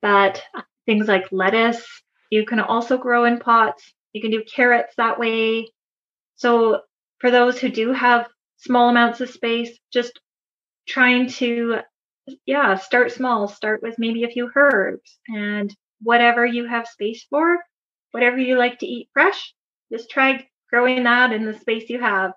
But 0.00 0.42
uh, 0.54 0.62
things 0.86 1.08
like 1.08 1.30
lettuce, 1.30 1.84
you 2.30 2.46
can 2.46 2.58
also 2.58 2.96
grow 2.96 3.26
in 3.26 3.38
pots. 3.38 3.92
You 4.14 4.22
can 4.22 4.30
do 4.30 4.42
carrots 4.44 4.94
that 4.96 5.18
way. 5.18 5.68
So 6.36 6.80
for 7.18 7.30
those 7.30 7.58
who 7.58 7.68
do 7.68 7.92
have 7.92 8.28
small 8.56 8.88
amounts 8.88 9.20
of 9.20 9.28
space, 9.28 9.78
just 9.92 10.18
trying 10.88 11.28
to, 11.28 11.80
yeah, 12.46 12.76
start 12.76 13.12
small. 13.12 13.46
Start 13.46 13.82
with 13.82 13.98
maybe 13.98 14.24
a 14.24 14.30
few 14.30 14.50
herbs 14.56 15.18
and 15.28 15.74
whatever 16.04 16.46
you 16.46 16.66
have 16.66 16.86
space 16.86 17.26
for, 17.28 17.58
whatever 18.12 18.38
you 18.38 18.56
like 18.56 18.78
to 18.78 18.86
eat 18.86 19.08
fresh, 19.12 19.54
just 19.90 20.10
try 20.10 20.46
growing 20.70 21.02
that 21.04 21.32
in 21.32 21.44
the 21.44 21.58
space 21.58 21.90
you 21.90 22.00
have. 22.00 22.32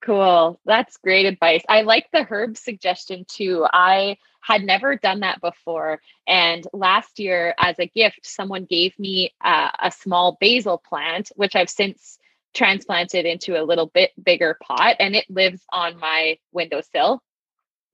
Cool. 0.00 0.60
That's 0.64 0.96
great 0.98 1.26
advice. 1.26 1.62
I 1.68 1.82
like 1.82 2.06
the 2.12 2.22
herb 2.22 2.56
suggestion 2.56 3.24
too. 3.28 3.66
I 3.72 4.16
had 4.40 4.62
never 4.62 4.96
done 4.96 5.20
that 5.20 5.40
before. 5.40 6.00
And 6.26 6.64
last 6.72 7.18
year, 7.18 7.54
as 7.58 7.76
a 7.78 7.86
gift, 7.86 8.20
someone 8.22 8.64
gave 8.64 8.96
me 8.98 9.34
uh, 9.44 9.70
a 9.82 9.90
small 9.90 10.38
basil 10.40 10.78
plant, 10.78 11.32
which 11.34 11.56
I've 11.56 11.68
since 11.68 12.18
transplanted 12.54 13.26
into 13.26 13.60
a 13.60 13.64
little 13.64 13.86
bit 13.86 14.12
bigger 14.22 14.56
pot, 14.62 14.96
and 15.00 15.14
it 15.16 15.26
lives 15.28 15.62
on 15.72 15.98
my 15.98 16.38
windowsill. 16.52 17.22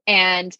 And 0.06 0.56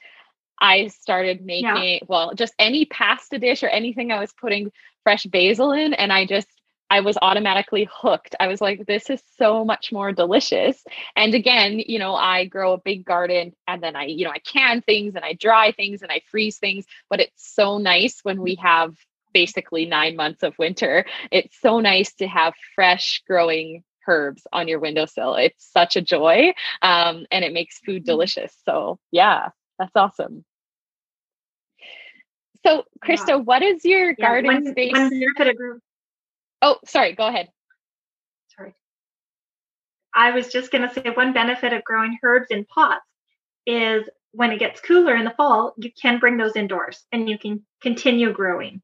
I 0.60 0.88
started 0.88 1.44
making, 1.44 1.64
yeah. 1.64 1.98
well, 2.06 2.34
just 2.34 2.54
any 2.58 2.84
pasta 2.84 3.38
dish 3.38 3.62
or 3.62 3.68
anything 3.68 4.12
I 4.12 4.20
was 4.20 4.32
putting 4.32 4.72
fresh 5.02 5.24
basil 5.24 5.72
in, 5.72 5.94
and 5.94 6.12
I 6.12 6.26
just 6.26 6.48
I 6.90 7.00
was 7.00 7.18
automatically 7.20 7.88
hooked. 7.92 8.36
I 8.38 8.46
was 8.46 8.60
like, 8.60 8.86
this 8.86 9.10
is 9.10 9.20
so 9.36 9.64
much 9.64 9.90
more 9.90 10.12
delicious. 10.12 10.82
And 11.16 11.34
again, 11.34 11.80
you 11.84 11.98
know, 11.98 12.14
I 12.14 12.44
grow 12.44 12.74
a 12.74 12.78
big 12.78 13.04
garden 13.04 13.54
and 13.66 13.82
then 13.82 13.96
I, 13.96 14.04
you 14.04 14.24
know, 14.24 14.30
I 14.30 14.38
can 14.38 14.82
things 14.82 15.14
and 15.16 15.24
I 15.24 15.32
dry 15.32 15.72
things 15.72 16.02
and 16.02 16.12
I 16.12 16.20
freeze 16.30 16.58
things, 16.58 16.84
but 17.08 17.20
it's 17.20 17.54
so 17.54 17.78
nice 17.78 18.20
when 18.22 18.40
we 18.40 18.56
have 18.56 18.94
basically 19.32 19.86
nine 19.86 20.14
months 20.14 20.42
of 20.42 20.56
winter. 20.58 21.04
It's 21.32 21.58
so 21.60 21.80
nice 21.80 22.14
to 22.14 22.28
have 22.28 22.54
fresh 22.74 23.22
growing 23.26 23.82
herbs 24.06 24.46
on 24.52 24.68
your 24.68 24.78
windowsill. 24.78 25.34
It's 25.34 25.68
such 25.72 25.96
a 25.96 26.02
joy 26.02 26.52
um, 26.82 27.26
and 27.32 27.44
it 27.44 27.52
makes 27.52 27.78
food 27.78 28.02
mm-hmm. 28.02 28.12
delicious. 28.12 28.54
So, 28.64 28.98
yeah, 29.10 29.48
that's 29.78 29.94
awesome. 29.94 30.44
So, 32.64 32.84
Krista, 33.04 33.28
yeah. 33.28 33.34
what 33.36 33.62
is 33.62 33.84
your 33.84 34.14
yeah, 34.16 34.26
garden 34.26 34.64
when, 34.64 34.72
space? 34.72 34.92
When 34.92 35.80
Oh, 36.62 36.78
sorry, 36.86 37.12
go 37.12 37.26
ahead. 37.26 37.48
Sorry. 38.56 38.74
I 40.14 40.30
was 40.30 40.48
just 40.48 40.70
going 40.70 40.88
to 40.88 40.94
say 40.94 41.10
one 41.10 41.34
benefit 41.34 41.72
of 41.74 41.84
growing 41.84 42.18
herbs 42.22 42.46
in 42.50 42.64
pots 42.64 43.04
is 43.66 44.04
when 44.32 44.50
it 44.50 44.58
gets 44.58 44.80
cooler 44.80 45.14
in 45.14 45.24
the 45.24 45.34
fall, 45.36 45.74
you 45.76 45.90
can 45.92 46.18
bring 46.18 46.36
those 46.36 46.56
indoors 46.56 47.04
and 47.12 47.28
you 47.28 47.38
can 47.38 47.64
continue 47.82 48.32
growing. 48.32 48.80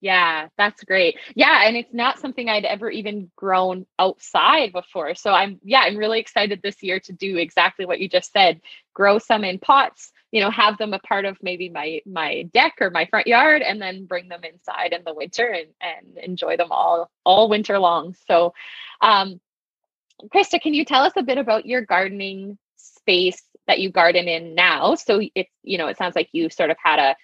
Yeah, 0.00 0.48
that's 0.58 0.84
great. 0.84 1.16
Yeah, 1.34 1.62
and 1.66 1.76
it's 1.76 1.92
not 1.94 2.18
something 2.18 2.48
I'd 2.48 2.66
ever 2.66 2.90
even 2.90 3.30
grown 3.34 3.86
outside 3.98 4.72
before. 4.72 5.14
So 5.14 5.32
I'm 5.32 5.58
yeah, 5.64 5.80
I'm 5.80 5.96
really 5.96 6.20
excited 6.20 6.60
this 6.62 6.82
year 6.82 7.00
to 7.00 7.12
do 7.12 7.38
exactly 7.38 7.86
what 7.86 7.98
you 8.00 8.08
just 8.08 8.30
said. 8.32 8.60
Grow 8.94 9.18
some 9.18 9.44
in 9.44 9.58
pots 9.58 10.12
you 10.32 10.40
know 10.40 10.50
have 10.50 10.76
them 10.76 10.92
a 10.92 10.98
part 10.98 11.24
of 11.24 11.38
maybe 11.40 11.68
my 11.68 12.00
my 12.04 12.42
deck 12.52 12.74
or 12.80 12.90
my 12.90 13.06
front 13.06 13.26
yard 13.26 13.62
and 13.62 13.80
then 13.80 14.06
bring 14.06 14.28
them 14.28 14.42
inside 14.44 14.92
in 14.92 15.02
the 15.04 15.14
winter 15.14 15.46
and 15.46 15.68
and 15.80 16.18
enjoy 16.18 16.56
them 16.56 16.68
all 16.72 17.10
all 17.24 17.48
winter 17.48 17.78
long 17.78 18.14
so 18.28 18.52
um 19.02 19.40
krista 20.34 20.60
can 20.60 20.74
you 20.74 20.84
tell 20.84 21.02
us 21.04 21.12
a 21.16 21.22
bit 21.22 21.38
about 21.38 21.66
your 21.66 21.82
gardening 21.82 22.58
space 22.76 23.42
that 23.66 23.80
you 23.80 23.90
garden 23.90 24.28
in 24.28 24.54
now 24.54 24.94
so 24.94 25.20
it's 25.34 25.50
you 25.62 25.78
know 25.78 25.88
it 25.88 25.96
sounds 25.96 26.16
like 26.16 26.28
you 26.32 26.50
sort 26.50 26.70
of 26.70 26.76
had 26.82 26.98
a 26.98 27.16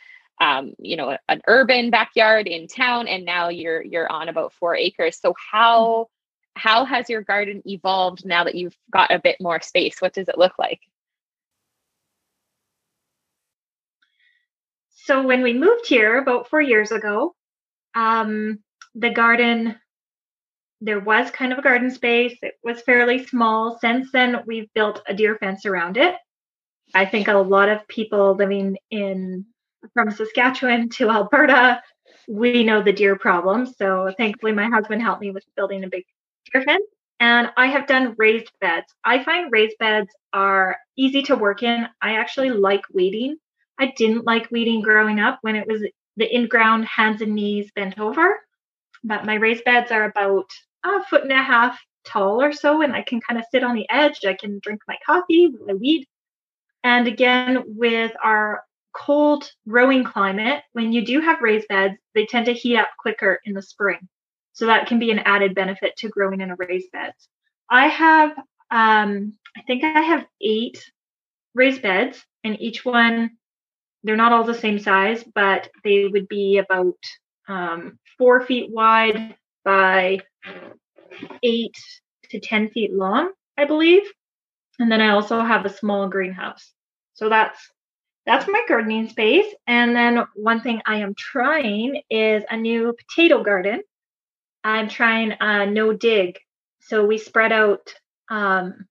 um, 0.42 0.74
you 0.78 0.96
know 0.96 1.16
an 1.28 1.40
urban 1.46 1.90
backyard 1.90 2.46
in 2.46 2.66
town 2.66 3.08
and 3.08 3.24
now 3.24 3.48
you're 3.48 3.82
you're 3.82 4.10
on 4.10 4.28
about 4.28 4.52
four 4.52 4.74
acres 4.76 5.18
so 5.20 5.34
how 5.52 6.08
how 6.54 6.84
has 6.84 7.08
your 7.08 7.22
garden 7.22 7.62
evolved 7.66 8.26
now 8.26 8.44
that 8.44 8.54
you've 8.54 8.76
got 8.90 9.10
a 9.10 9.20
bit 9.20 9.36
more 9.40 9.60
space 9.60 10.00
what 10.00 10.12
does 10.12 10.28
it 10.28 10.36
look 10.38 10.58
like 10.58 10.80
so 15.04 15.26
when 15.26 15.42
we 15.42 15.52
moved 15.52 15.86
here 15.88 16.18
about 16.18 16.48
four 16.48 16.60
years 16.60 16.92
ago, 16.92 17.34
um, 17.94 18.60
the 18.94 19.10
garden, 19.10 19.74
there 20.80 21.00
was 21.00 21.30
kind 21.32 21.52
of 21.52 21.58
a 21.58 21.62
garden 21.62 21.90
space. 21.90 22.38
It 22.40 22.54
was 22.62 22.82
fairly 22.82 23.26
small. 23.26 23.78
Since 23.80 24.12
then, 24.12 24.42
we've 24.46 24.72
built 24.74 25.02
a 25.08 25.14
deer 25.14 25.36
fence 25.38 25.66
around 25.66 25.96
it. 25.96 26.14
I 26.94 27.04
think 27.04 27.26
a 27.26 27.34
lot 27.34 27.68
of 27.68 27.88
people 27.88 28.36
living 28.36 28.78
in 28.92 29.46
from 29.94 30.10
Saskatchewan 30.10 30.88
to 30.90 31.10
Alberta, 31.10 31.82
we 32.28 32.62
know 32.62 32.82
the 32.82 32.92
deer 32.92 33.16
problem. 33.16 33.66
So 33.66 34.12
thankfully, 34.16 34.52
my 34.52 34.68
husband 34.68 35.02
helped 35.02 35.20
me 35.20 35.30
with 35.30 35.44
building 35.56 35.84
a 35.84 35.88
big 35.88 36.04
deer 36.52 36.62
fence. 36.62 36.84
And 37.20 37.50
I 37.56 37.66
have 37.66 37.86
done 37.86 38.14
raised 38.18 38.50
beds. 38.60 38.86
I 39.04 39.22
find 39.22 39.52
raised 39.52 39.78
beds 39.78 40.08
are 40.32 40.76
easy 40.96 41.22
to 41.22 41.36
work 41.36 41.62
in. 41.62 41.86
I 42.00 42.16
actually 42.16 42.50
like 42.50 42.82
weeding 42.92 43.36
I 43.78 43.92
didn't 43.96 44.24
like 44.24 44.50
weeding 44.50 44.80
growing 44.80 45.18
up 45.18 45.38
when 45.42 45.56
it 45.56 45.66
was 45.66 45.82
the 46.16 46.34
in 46.34 46.46
ground 46.46 46.84
hands 46.84 47.22
and 47.22 47.34
knees 47.34 47.70
bent 47.74 47.98
over. 47.98 48.38
But 49.02 49.24
my 49.24 49.34
raised 49.34 49.64
beds 49.64 49.90
are 49.90 50.04
about 50.04 50.48
a 50.84 51.02
foot 51.04 51.22
and 51.22 51.32
a 51.32 51.42
half 51.42 51.80
tall 52.04 52.40
or 52.40 52.52
so, 52.52 52.82
and 52.82 52.94
I 52.94 53.02
can 53.02 53.20
kind 53.20 53.40
of 53.40 53.46
sit 53.50 53.64
on 53.64 53.74
the 53.74 53.88
edge. 53.90 54.24
I 54.24 54.34
can 54.34 54.60
drink 54.62 54.82
my 54.86 54.96
coffee 55.04 55.48
while 55.48 55.70
I 55.70 55.74
weed. 55.74 56.06
And 56.84 57.08
again, 57.08 57.64
with 57.66 58.12
our 58.22 58.62
cold 58.94 59.50
growing 59.68 60.04
climate, 60.04 60.62
when 60.72 60.92
you 60.92 61.04
do 61.04 61.20
have 61.20 61.40
raised 61.40 61.68
beds, 61.68 61.94
they 62.14 62.26
tend 62.26 62.46
to 62.46 62.52
heat 62.52 62.76
up 62.76 62.88
quicker 62.98 63.40
in 63.44 63.54
the 63.54 63.62
spring. 63.62 64.08
So 64.52 64.66
that 64.66 64.86
can 64.86 64.98
be 64.98 65.10
an 65.10 65.20
added 65.20 65.54
benefit 65.54 65.96
to 65.98 66.08
growing 66.08 66.40
in 66.40 66.50
a 66.50 66.56
raised 66.56 66.90
bed. 66.92 67.12
I 67.70 67.88
have, 67.88 68.30
um, 68.70 69.34
I 69.56 69.62
think 69.66 69.82
I 69.84 70.00
have 70.00 70.26
eight 70.40 70.84
raised 71.54 71.82
beds, 71.82 72.22
and 72.44 72.60
each 72.60 72.84
one 72.84 73.30
they're 74.04 74.16
not 74.16 74.32
all 74.32 74.44
the 74.44 74.54
same 74.54 74.78
size, 74.78 75.24
but 75.34 75.68
they 75.84 76.06
would 76.06 76.28
be 76.28 76.58
about 76.58 76.98
um, 77.48 77.98
four 78.18 78.40
feet 78.40 78.70
wide 78.70 79.36
by 79.64 80.18
eight 81.42 81.76
to 82.30 82.40
10 82.40 82.70
feet 82.70 82.92
long, 82.92 83.32
I 83.56 83.64
believe. 83.64 84.02
And 84.78 84.90
then 84.90 85.00
I 85.00 85.10
also 85.10 85.40
have 85.40 85.64
a 85.64 85.72
small 85.72 86.08
greenhouse. 86.08 86.72
So 87.14 87.28
that's 87.28 87.58
that's 88.26 88.48
my 88.48 88.62
gardening 88.68 89.08
space. 89.08 89.52
And 89.66 89.96
then 89.96 90.24
one 90.34 90.60
thing 90.60 90.80
I 90.86 90.96
am 90.98 91.14
trying 91.14 92.02
is 92.10 92.44
a 92.50 92.56
new 92.56 92.94
potato 92.94 93.42
garden. 93.42 93.82
I'm 94.64 94.88
trying 94.88 95.32
a 95.40 95.66
no 95.66 95.92
dig. 95.92 96.38
So 96.80 97.04
we 97.04 97.18
spread 97.18 97.52
out 97.52 97.92
um, 98.30 98.86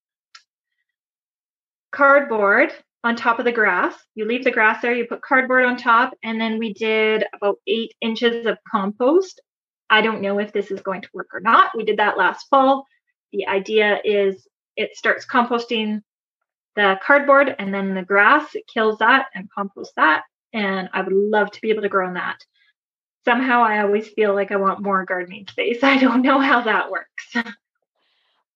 cardboard 1.91 2.73
on 3.03 3.15
top 3.15 3.39
of 3.39 3.45
the 3.45 3.51
grass. 3.51 3.95
You 4.15 4.25
leave 4.25 4.43
the 4.43 4.51
grass 4.51 4.81
there, 4.81 4.93
you 4.93 5.07
put 5.07 5.21
cardboard 5.21 5.65
on 5.65 5.77
top, 5.77 6.13
and 6.23 6.39
then 6.39 6.59
we 6.59 6.73
did 6.73 7.23
about 7.33 7.57
eight 7.67 7.93
inches 8.01 8.45
of 8.45 8.57
compost. 8.69 9.41
I 9.89 10.01
don't 10.01 10.21
know 10.21 10.39
if 10.39 10.53
this 10.53 10.71
is 10.71 10.81
going 10.81 11.01
to 11.01 11.09
work 11.13 11.27
or 11.33 11.39
not. 11.39 11.71
We 11.75 11.83
did 11.83 11.97
that 11.97 12.17
last 12.17 12.47
fall. 12.49 12.85
The 13.33 13.47
idea 13.47 13.99
is 14.03 14.47
it 14.77 14.95
starts 14.95 15.25
composting 15.25 16.01
the 16.75 16.99
cardboard 17.03 17.53
and 17.57 17.73
then 17.73 17.95
the 17.95 18.03
grass, 18.03 18.55
kills 18.73 18.99
that 18.99 19.27
and 19.35 19.49
composts 19.51 19.93
that. 19.95 20.23
And 20.53 20.89
I 20.93 21.01
would 21.01 21.13
love 21.13 21.51
to 21.51 21.61
be 21.61 21.69
able 21.69 21.83
to 21.83 21.89
grow 21.89 22.07
on 22.07 22.13
that. 22.15 22.37
Somehow 23.25 23.61
I 23.63 23.79
always 23.79 24.07
feel 24.09 24.33
like 24.33 24.51
I 24.51 24.57
want 24.57 24.81
more 24.81 25.05
gardening 25.05 25.47
space. 25.47 25.79
I 25.83 25.97
don't 25.97 26.21
know 26.21 26.39
how 26.39 26.61
that 26.61 26.91
works. 26.91 27.33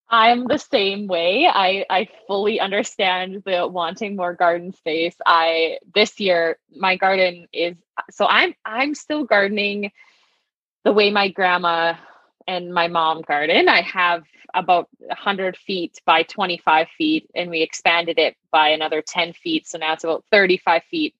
I'm 0.10 0.48
the 0.48 0.60
same 0.60 1.07
way. 1.07 1.50
I 1.51 1.86
I 1.89 2.07
fully 2.27 2.60
understand 2.60 3.41
the 3.43 3.67
wanting 3.67 4.15
more 4.15 4.34
garden 4.34 4.72
space. 4.74 5.15
I 5.25 5.79
this 5.95 6.19
year 6.19 6.60
my 6.75 6.95
garden 6.95 7.48
is 7.51 7.75
so 8.12 8.27
I'm 8.27 8.53
I'm 8.63 8.93
still 8.93 9.24
gardening 9.24 9.91
the 10.84 10.93
way 10.93 11.10
my 11.10 11.29
grandma 11.29 11.95
and 12.48 12.74
my 12.74 12.88
mom 12.88 13.22
garden. 13.22 13.70
I 13.70 13.82
have 13.82 14.24
about 14.54 14.88
100 15.00 15.58
feet 15.58 16.00
by 16.06 16.24
25 16.24 16.88
feet, 16.98 17.30
and 17.36 17.50
we 17.50 17.62
expanded 17.62 18.18
it 18.20 18.36
by 18.52 18.70
another 18.70 19.02
10 19.02 19.34
feet. 19.34 19.68
So 19.68 19.78
now 19.78 19.94
it's 19.94 20.04
about 20.04 20.24
35 20.32 20.84
feet 20.90 21.16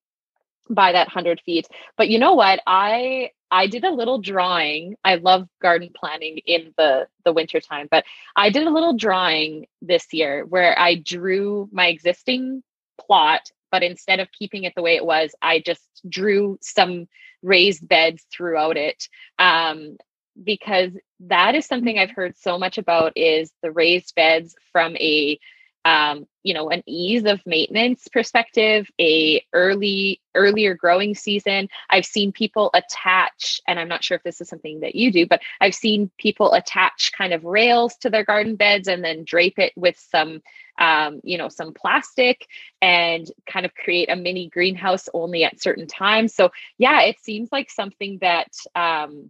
by 0.70 0.92
that 0.94 1.08
100 1.08 1.42
feet. 1.42 1.68
But 1.98 2.10
you 2.10 2.20
know 2.20 2.34
what? 2.34 2.62
I 2.66 3.32
I 3.52 3.68
did 3.68 3.84
a 3.84 3.92
little 3.92 4.20
drawing. 4.20 4.96
I 5.06 5.16
love 5.16 5.48
garden 5.62 5.92
planning 5.96 6.40
in 6.46 6.74
the 6.78 7.08
the 7.24 7.34
winter 7.34 7.60
time, 7.60 7.88
but 7.92 8.04
I 8.36 8.50
did 8.50 8.66
a 8.68 8.72
little 8.72 8.96
drawing 8.96 9.68
this 9.82 10.12
year 10.12 10.46
where 10.46 10.78
I 10.78 10.96
drew 10.96 11.70
my 11.72 11.88
existing 11.88 12.64
plot, 13.00 13.52
but 13.72 13.84
instead 13.84 14.20
of 14.20 14.32
keeping 14.32 14.64
it 14.64 14.74
the 14.76 14.82
way 14.82 14.96
it 14.96 15.06
was, 15.06 15.36
I 15.42 15.60
just 15.60 15.84
drew 16.10 16.58
some 16.62 17.08
raised 17.44 17.88
beds 17.88 18.26
throughout 18.32 18.78
it. 18.78 19.08
Um, 19.38 19.98
because 20.44 20.92
that 21.22 21.56
is 21.56 21.66
something 21.66 21.98
I've 21.98 22.12
heard 22.12 22.38
so 22.38 22.58
much 22.58 22.78
about 22.78 23.14
is 23.16 23.52
the 23.62 23.72
raised 23.72 24.16
beds 24.16 24.56
from 24.72 24.96
a 24.98 25.40
um, 25.86 26.26
you 26.42 26.54
know 26.56 26.70
an 26.70 26.82
ease 26.88 27.26
of 27.26 27.46
maintenance 27.46 28.08
perspective 28.08 28.90
a 29.00 29.44
early 29.54 30.20
earlier 30.34 30.74
growing 30.74 31.14
season. 31.14 31.70
I've 31.90 32.06
seen 32.06 32.32
people 32.32 32.72
attach 32.74 33.62
and 33.68 33.80
i'm 33.80 33.88
not 33.88 34.04
sure 34.04 34.18
if 34.18 34.24
this 34.24 34.42
is 34.42 34.50
something 34.50 34.80
that 34.80 34.96
you 34.96 35.12
do 35.12 35.28
but 35.28 35.42
i've 35.62 35.76
seen 35.76 36.10
people 36.18 36.52
attach 36.54 37.12
kind 37.16 37.34
of 37.34 37.46
rails 37.46 37.96
to 37.98 38.10
their 38.10 38.26
garden 38.26 38.56
beds 38.56 38.88
and 38.88 39.04
then 39.04 39.24
drape 39.24 39.60
it 39.60 39.74
with 39.76 39.98
some 39.98 40.42
um, 40.78 41.22
you 41.24 41.38
know 41.38 41.50
some 41.50 41.74
plastic 41.74 42.48
and 42.82 43.32
kind 43.48 43.66
of 43.66 43.74
create 43.76 44.10
a 44.10 44.16
mini 44.16 44.50
greenhouse 44.50 45.08
only 45.14 45.44
at 45.44 45.62
certain 45.62 45.88
times. 45.88 46.34
So 46.34 46.52
yeah 46.78 47.04
it 47.04 47.20
seems 47.22 47.50
like 47.52 47.70
something 47.70 48.18
that 48.22 48.50
um, 48.76 49.30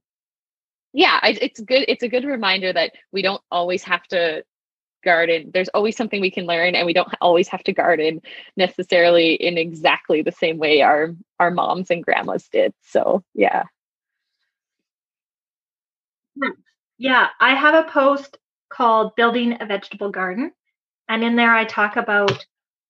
yeah 0.96 1.20
it's 1.24 1.60
good 1.60 1.86
it's 1.88 2.04
a 2.04 2.08
good 2.08 2.24
reminder 2.24 2.72
that 2.72 2.94
we 3.12 3.22
don't 3.22 3.42
always 3.52 3.84
have 3.84 4.04
to 4.04 4.44
garden. 5.06 5.52
There's 5.54 5.70
always 5.70 5.96
something 5.96 6.20
we 6.20 6.32
can 6.32 6.46
learn 6.46 6.76
and 6.76 6.86
we 6.86 6.94
don't 6.94 7.14
always 7.22 7.48
have 7.50 7.64
to 7.66 7.74
garden 7.74 8.22
necessarily 8.58 9.36
in 9.36 9.58
exactly 9.58 10.22
the 10.22 10.32
same 10.32 10.58
way 10.58 10.82
our 10.82 11.16
our 11.40 11.52
moms 11.52 11.92
and 11.92 12.04
grandmas 12.04 12.50
did 12.50 12.74
so 12.82 13.24
yeah. 13.34 13.64
Yeah 16.98 17.28
i 17.40 17.54
have 17.56 17.76
a 17.76 17.90
post 17.90 18.38
called 18.70 19.16
building 19.16 19.58
a 19.62 19.66
vegetable 19.66 20.10
garden 20.10 20.52
and 21.08 21.24
in 21.24 21.36
there 21.36 21.54
i 21.54 21.64
talk 21.64 21.96
about 21.96 22.46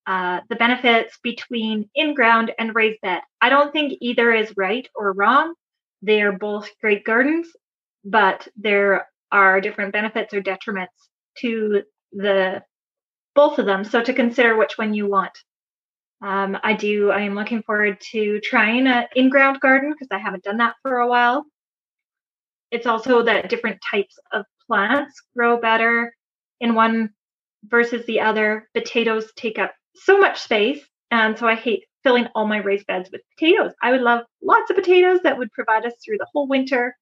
uh, 0.07 0.39
the 0.49 0.55
benefits 0.55 1.17
between 1.23 1.89
in-ground 1.95 2.53
and 2.59 2.75
raised 2.75 3.01
bed. 3.01 3.21
I 3.41 3.49
don't 3.49 3.73
think 3.73 3.97
either 4.01 4.31
is 4.31 4.53
right 4.55 4.87
or 4.93 5.13
wrong. 5.13 5.55
They 6.03 6.21
are 6.21 6.31
both 6.31 6.69
great 6.79 7.03
gardens 7.03 7.47
but 8.05 8.47
there 8.55 9.07
are 9.31 9.59
different 9.59 9.91
benefits 9.91 10.33
or 10.33 10.41
detriments 10.41 10.87
to 11.39 11.81
the 12.13 12.63
both 13.33 13.59
of 13.59 13.65
them. 13.65 13.83
So 13.83 14.01
to 14.01 14.13
consider 14.13 14.55
which 14.55 14.77
one 14.77 14.93
you 14.93 15.09
want. 15.09 15.37
Um, 16.21 16.57
I 16.63 16.73
do. 16.73 17.11
I 17.11 17.21
am 17.21 17.35
looking 17.35 17.61
forward 17.63 17.99
to 18.11 18.39
trying 18.39 18.87
an 18.87 19.07
in-ground 19.15 19.59
garden 19.59 19.91
because 19.91 20.07
I 20.11 20.17
haven't 20.17 20.43
done 20.43 20.57
that 20.57 20.75
for 20.81 20.99
a 20.99 21.07
while. 21.07 21.45
It's 22.71 22.85
also 22.87 23.23
that 23.23 23.49
different 23.49 23.79
types 23.91 24.17
of 24.31 24.45
plants 24.65 25.21
grow 25.35 25.59
better 25.59 26.15
in 26.61 26.73
one 26.73 27.09
versus 27.65 28.05
the 28.05 28.21
other. 28.21 28.69
Potatoes 28.73 29.31
take 29.35 29.59
up 29.59 29.73
so 29.95 30.17
much 30.17 30.39
space, 30.41 30.83
and 31.11 31.37
so 31.37 31.47
I 31.47 31.55
hate 31.55 31.83
filling 32.03 32.27
all 32.33 32.47
my 32.47 32.57
raised 32.57 32.87
beds 32.87 33.09
with 33.11 33.21
potatoes. 33.37 33.73
I 33.81 33.91
would 33.91 34.01
love 34.01 34.25
lots 34.41 34.69
of 34.69 34.77
potatoes 34.77 35.19
that 35.23 35.37
would 35.37 35.51
provide 35.51 35.85
us 35.85 35.93
through 36.03 36.17
the 36.17 36.27
whole 36.31 36.47
winter. 36.47 36.95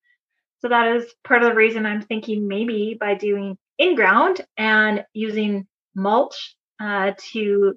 So 0.64 0.70
that 0.70 0.96
is 0.96 1.14
part 1.26 1.44
of 1.44 1.50
the 1.50 1.56
reason 1.56 1.86
I'm 1.86 2.02
thinking 2.02 2.48
maybe 2.48 2.96
by 2.98 3.16
doing 3.16 3.58
in 3.78 3.96
ground 3.96 4.40
and 4.58 5.04
using 5.14 5.68
mulch 5.94 6.56
uh, 6.80 7.12
to 7.34 7.74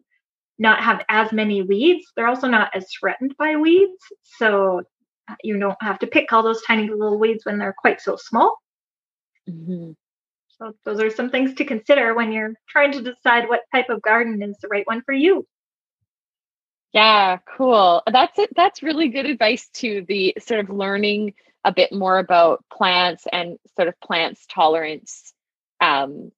not 0.57 0.85
have 0.85 1.05
as 1.09 1.33
many 1.33 1.63
weeds. 1.63 2.07
They're 2.15 2.29
also 2.29 2.47
not 2.47 2.71
as 2.77 2.87
threatened 2.93 3.35
by 3.37 3.57
weeds. 3.57 3.99
So 4.39 4.83
uh, 5.29 5.35
you 5.43 5.59
don't 5.59 5.77
have 5.81 5.99
to 5.99 6.07
pick 6.07 6.33
all 6.33 6.45
those 6.45 6.63
tiny 6.63 6.89
little 6.89 7.19
weeds 7.19 7.45
when 7.45 7.59
they're 7.59 7.75
quite 7.77 8.01
so 8.01 8.15
small. 8.15 8.57
Mm-hmm. 9.51 9.91
So 10.51 10.73
those 10.85 11.01
are 11.03 11.11
some 11.11 11.31
things 11.31 11.55
to 11.55 11.65
consider 11.65 12.15
when 12.15 12.31
you're 12.31 12.55
trying 12.69 12.93
to 12.93 13.03
decide 13.03 13.49
what 13.49 13.63
type 13.75 13.91
of 13.91 14.01
garden 14.01 14.41
is 14.45 14.57
the 14.63 14.69
right 14.69 14.87
one 14.87 15.03
for 15.03 15.13
you. 15.13 15.45
Yeah, 16.93 17.39
cool. 17.57 18.05
That's 18.11 18.39
it. 18.39 18.51
That's 18.55 18.85
really 18.85 19.09
good 19.09 19.27
advice 19.27 19.69
to 19.75 20.05
the 20.07 20.37
sort 20.39 20.61
of 20.61 20.71
learning 20.71 21.35
a 21.67 21.73
bit 21.73 21.93
more 21.93 22.19
about 22.19 22.65
plants 22.73 23.27
and 23.33 23.59
sort 23.77 23.89
of 23.89 24.01
plants 24.01 24.47
tolerance 24.47 25.35
um, 25.81 26.33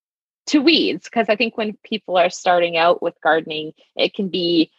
to 0.47 0.61
weeds 0.61 1.05
because 1.05 1.29
i 1.29 1.37
think 1.37 1.57
when 1.57 1.77
people 1.85 2.17
are 2.17 2.31
starting 2.31 2.77
out 2.77 3.03
with 3.03 3.14
gardening 3.23 3.73
it 3.95 4.14
can 4.14 4.29
be 4.29 4.71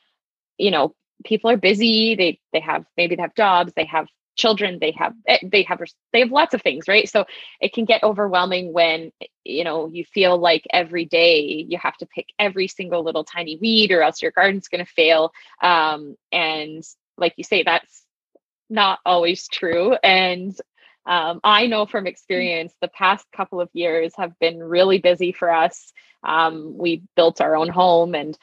you 0.57 0.71
know 0.71 0.95
people 1.23 1.49
are 1.49 1.57
busy 1.57 2.15
they 2.15 2.39
they 2.51 2.59
have 2.59 2.85
maybe 2.97 3.15
they 3.15 3.21
have 3.21 3.35
jobs 3.35 3.71
they 3.75 3.85
have 3.85 4.07
children 4.39 4.79
they 4.79 4.91
have 4.91 5.13
eh, 5.27 5.37
they 5.43 5.63
have 5.63 5.79
they 6.13 6.21
have 6.21 6.31
lots 6.31 6.53
of 6.53 6.61
things 6.61 6.87
right? 6.87 7.07
So 7.09 7.25
it 7.59 7.73
can 7.73 7.85
get 7.85 8.03
overwhelming 8.03 8.71
when 8.71 9.11
you 9.43 9.63
know 9.65 9.87
you 9.87 10.05
feel 10.05 10.37
like 10.37 10.65
every 10.71 11.05
day 11.05 11.65
you 11.67 11.77
have 11.77 11.97
to 11.97 12.05
pick 12.07 12.27
every 12.39 12.67
single 12.67 13.03
little 13.03 13.25
tiny 13.25 13.57
weed 13.57 13.91
or 13.91 14.01
else 14.01 14.21
your 14.21 14.31
garden's 14.31 14.69
going 14.69 14.83
to 14.83 14.91
fail. 14.91 15.33
Um, 15.61 16.15
and 16.31 16.83
like 17.17 17.33
you 17.35 17.43
say 17.43 17.63
that's 17.63 18.05
not 18.69 18.99
always 19.05 19.47
true 19.47 19.93
and 20.03 20.55
um, 21.05 21.39
I 21.43 21.65
know 21.65 21.87
from 21.87 22.05
experience 22.05 22.73
the 22.81 22.87
past 22.87 23.25
couple 23.35 23.61
of 23.61 23.69
years 23.73 24.13
have 24.17 24.37
been 24.37 24.61
really 24.61 24.99
busy 24.99 25.31
for 25.31 25.51
us. 25.51 25.91
Um, 26.23 26.77
we 26.77 27.01
built 27.15 27.41
our 27.41 27.55
own 27.55 27.69
home 27.69 28.13
and 28.13 28.37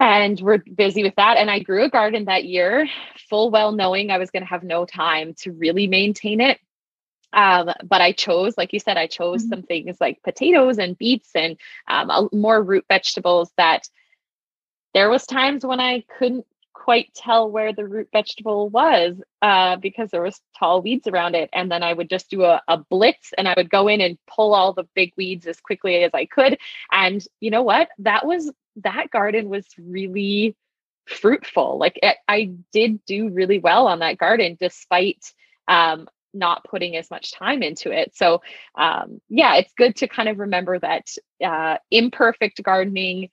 and 0.00 0.40
we're 0.40 0.58
busy 0.58 1.04
with 1.04 1.14
that. 1.16 1.36
And 1.36 1.48
I 1.48 1.60
grew 1.60 1.84
a 1.84 1.88
garden 1.88 2.24
that 2.24 2.44
year, 2.44 2.88
full 3.30 3.50
well 3.50 3.70
knowing 3.70 4.10
I 4.10 4.18
was 4.18 4.30
going 4.30 4.42
to 4.42 4.48
have 4.48 4.64
no 4.64 4.84
time 4.84 5.34
to 5.38 5.52
really 5.52 5.86
maintain 5.86 6.40
it. 6.40 6.58
Um, 7.32 7.70
but 7.84 8.00
I 8.00 8.12
chose, 8.12 8.54
like 8.56 8.72
you 8.72 8.80
said, 8.80 8.96
I 8.96 9.06
chose 9.06 9.42
mm-hmm. 9.42 9.50
some 9.50 9.62
things 9.62 9.96
like 10.00 10.22
potatoes 10.22 10.78
and 10.78 10.98
beets 10.98 11.30
and 11.34 11.56
um, 11.88 12.28
more 12.32 12.60
root 12.60 12.84
vegetables 12.88 13.50
that 13.56 13.88
there 14.94 15.10
was 15.10 15.26
times 15.26 15.64
when 15.64 15.80
I 15.80 16.04
couldn't 16.18 16.46
quite 16.84 17.14
tell 17.14 17.50
where 17.50 17.72
the 17.72 17.86
root 17.86 18.08
vegetable 18.12 18.68
was 18.68 19.16
uh, 19.40 19.74
because 19.76 20.10
there 20.10 20.20
was 20.20 20.38
tall 20.58 20.82
weeds 20.82 21.06
around 21.06 21.34
it. 21.34 21.48
And 21.54 21.72
then 21.72 21.82
I 21.82 21.90
would 21.90 22.10
just 22.10 22.28
do 22.28 22.42
a, 22.44 22.60
a, 22.68 22.76
blitz 22.76 23.32
and 23.38 23.48
I 23.48 23.54
would 23.56 23.70
go 23.70 23.88
in 23.88 24.02
and 24.02 24.18
pull 24.26 24.54
all 24.54 24.74
the 24.74 24.86
big 24.94 25.14
weeds 25.16 25.46
as 25.46 25.58
quickly 25.60 26.04
as 26.04 26.10
I 26.12 26.26
could. 26.26 26.58
And 26.92 27.26
you 27.40 27.50
know 27.50 27.62
what? 27.62 27.88
That 28.00 28.26
was 28.26 28.52
that 28.82 29.10
garden 29.10 29.48
was 29.48 29.66
really 29.78 30.56
fruitful. 31.06 31.78
Like 31.78 31.98
it, 32.02 32.16
I 32.28 32.52
did 32.70 33.02
do 33.06 33.30
really 33.30 33.60
well 33.60 33.86
on 33.86 34.00
that 34.00 34.18
garden 34.18 34.58
despite 34.60 35.32
um, 35.66 36.06
not 36.34 36.66
putting 36.68 36.96
as 36.96 37.10
much 37.10 37.32
time 37.32 37.62
into 37.62 37.92
it. 37.92 38.14
So 38.14 38.42
um, 38.74 39.22
yeah, 39.30 39.54
it's 39.54 39.72
good 39.72 39.96
to 39.96 40.08
kind 40.08 40.28
of 40.28 40.38
remember 40.38 40.78
that 40.78 41.08
uh, 41.42 41.78
imperfect 41.90 42.62
gardening 42.62 43.30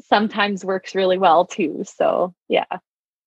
sometimes 0.00 0.64
works 0.64 0.94
really 0.94 1.18
well 1.18 1.46
too. 1.46 1.82
So, 1.84 2.34
yeah. 2.48 2.64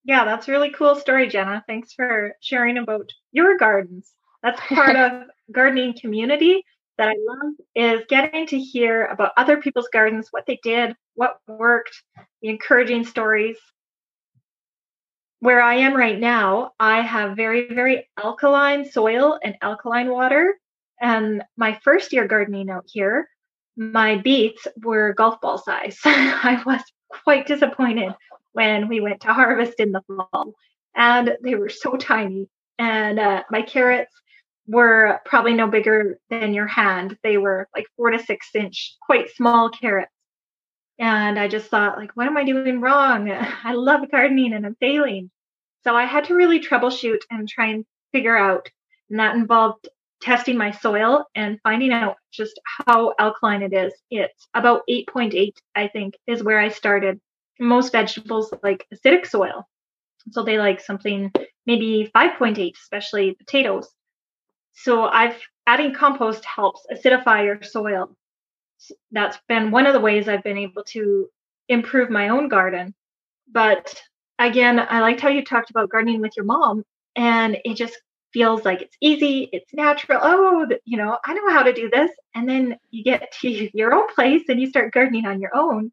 Yeah, 0.04 0.26
that's 0.26 0.48
really 0.48 0.72
cool 0.72 0.96
story, 0.96 1.28
Jenna. 1.28 1.64
Thanks 1.68 1.94
for 1.94 2.34
sharing 2.42 2.78
about 2.78 3.12
your 3.32 3.58
gardens. 3.58 4.12
That's 4.42 4.60
part 4.62 4.96
of 4.96 5.24
gardening 5.52 5.96
community 6.00 6.64
that 6.98 7.10
I 7.10 7.16
love 7.28 7.54
is 7.76 8.06
getting 8.10 8.48
to 8.48 8.60
hear 8.60 9.06
about 9.06 9.32
other 9.38 9.58
people's 9.58 9.90
gardens, 9.92 10.28
what 10.32 10.46
they 10.46 10.60
did, 10.64 10.96
what 11.16 11.40
worked, 11.48 12.04
the 12.42 12.50
encouraging 12.50 13.06
stories. 13.06 13.58
Where 15.40 15.62
I 15.62 15.76
am 15.76 15.96
right 15.96 16.20
now, 16.20 16.72
I 16.80 17.02
have 17.02 17.36
very, 17.36 17.74
very 17.74 18.08
alkaline 18.22 18.86
soil 18.86 19.40
and 19.44 19.56
alkaline 19.62 20.10
water. 20.10 20.56
And 21.00 21.44
my 21.58 21.80
first 21.84 22.14
year 22.14 22.28
gardening 22.28 22.70
out 22.70 22.86
here, 22.86 23.28
my 23.78 24.18
beets 24.18 24.68
were 24.84 25.14
golf 25.14 25.40
ball 25.42 25.58
size. 25.58 25.98
I 26.06 26.62
was 26.66 26.82
quite 27.24 27.48
disappointed 27.48 28.14
when 28.54 28.88
we 28.88 29.00
went 29.00 29.22
to 29.22 29.34
harvest 29.34 29.80
in 29.80 29.92
the 29.92 30.02
fall, 30.08 30.54
and 30.96 31.38
they 31.44 31.56
were 31.56 31.70
so 31.70 31.96
tiny. 31.96 32.50
And 32.78 33.20
uh, 33.20 33.44
my 33.52 33.62
carrots 33.62 34.14
were 34.68 35.20
probably 35.26 35.54
no 35.54 35.68
bigger 35.68 36.18
than 36.30 36.54
your 36.54 36.68
hand. 36.68 37.18
They 37.24 37.38
were 37.38 37.68
like 37.76 37.88
four 37.98 38.12
to 38.12 38.20
six 38.20 38.50
inch, 38.56 38.96
quite 39.02 39.30
small 39.32 39.70
carrots. 39.70 40.12
And 41.00 41.40
I 41.40 41.48
just 41.48 41.68
thought, 41.68 41.98
like, 41.98 42.12
what 42.16 42.28
am 42.28 42.38
I 42.38 42.44
doing 42.44 42.80
wrong? 42.80 43.30
I 43.64 43.74
love 43.74 44.12
gardening 44.12 44.54
and 44.54 44.66
I'm 44.66 44.76
failing. 44.80 45.32
So 45.84 45.96
I 45.96 46.06
had 46.06 46.26
to 46.26 46.36
really 46.36 46.60
troubleshoot 46.60 47.22
and 47.30 47.50
try 47.50 47.68
and 47.68 47.86
figure 48.12 48.38
out. 48.38 48.70
And 49.10 49.20
that 49.20 49.36
involved 49.36 49.90
testing 50.22 50.58
my 50.58 50.72
soil 50.72 51.26
and 51.36 51.60
finding 51.64 51.92
out 51.92 52.16
just 52.32 52.60
how 52.88 53.14
alkaline 53.20 53.64
it 53.64 53.74
is. 53.74 53.94
It's 54.10 54.48
about 54.54 54.82
8.8, 54.90 55.54
I 55.76 55.88
think, 55.88 56.16
is 56.28 56.44
where 56.44 56.60
I 56.60 56.70
started. 56.70 57.20
Most 57.60 57.92
vegetables 57.92 58.54
like 58.64 58.88
acidic 58.94 59.26
soil. 59.26 59.68
So 60.32 60.44
they 60.44 60.58
like 60.58 60.80
something 60.80 61.32
maybe 61.66 62.12
5.8, 62.16 62.74
especially 62.76 63.34
potatoes. 63.34 63.90
So 64.74 65.06
I've 65.06 65.40
adding 65.68 65.94
compost 65.94 66.46
helps 66.46 66.86
acidify 66.92 67.46
your 67.46 67.62
soil. 67.64 68.16
That's 69.12 69.38
been 69.48 69.72
one 69.72 69.86
of 69.86 69.94
the 69.94 70.00
ways 70.00 70.28
I've 70.28 70.44
been 70.44 70.58
able 70.58 70.84
to 70.86 71.28
improve 71.70 72.10
my 72.10 72.30
own 72.30 72.48
garden. 72.48 72.94
But 73.52 73.94
again, 74.40 74.80
I 74.80 75.02
liked 75.02 75.22
how 75.22 75.30
you 75.30 75.44
talked 75.44 75.70
about 75.70 75.90
gardening 75.90 76.22
with 76.22 76.36
your 76.36 76.46
mom, 76.46 76.84
and 77.16 77.58
it 77.64 77.76
just 77.76 78.02
feels 78.34 78.64
like 78.66 78.82
it's 78.82 78.96
easy, 79.02 79.50
it's 79.52 79.74
natural. 79.74 80.20
Oh, 80.22 80.68
you 80.86 80.98
know, 80.98 81.18
I 81.26 81.34
know 81.34 81.50
how 81.50 81.64
to 81.64 81.74
do 81.74 81.90
this. 81.90 82.12
And 82.36 82.48
then 82.48 82.78
you 82.90 83.04
get 83.04 83.32
to 83.42 83.50
your 83.78 83.94
own 83.94 84.08
place 84.14 84.44
and 84.50 84.60
you 84.60 84.68
start 84.68 84.94
gardening 84.94 85.26
on 85.26 85.42
your 85.42 85.56
own. 85.56 85.92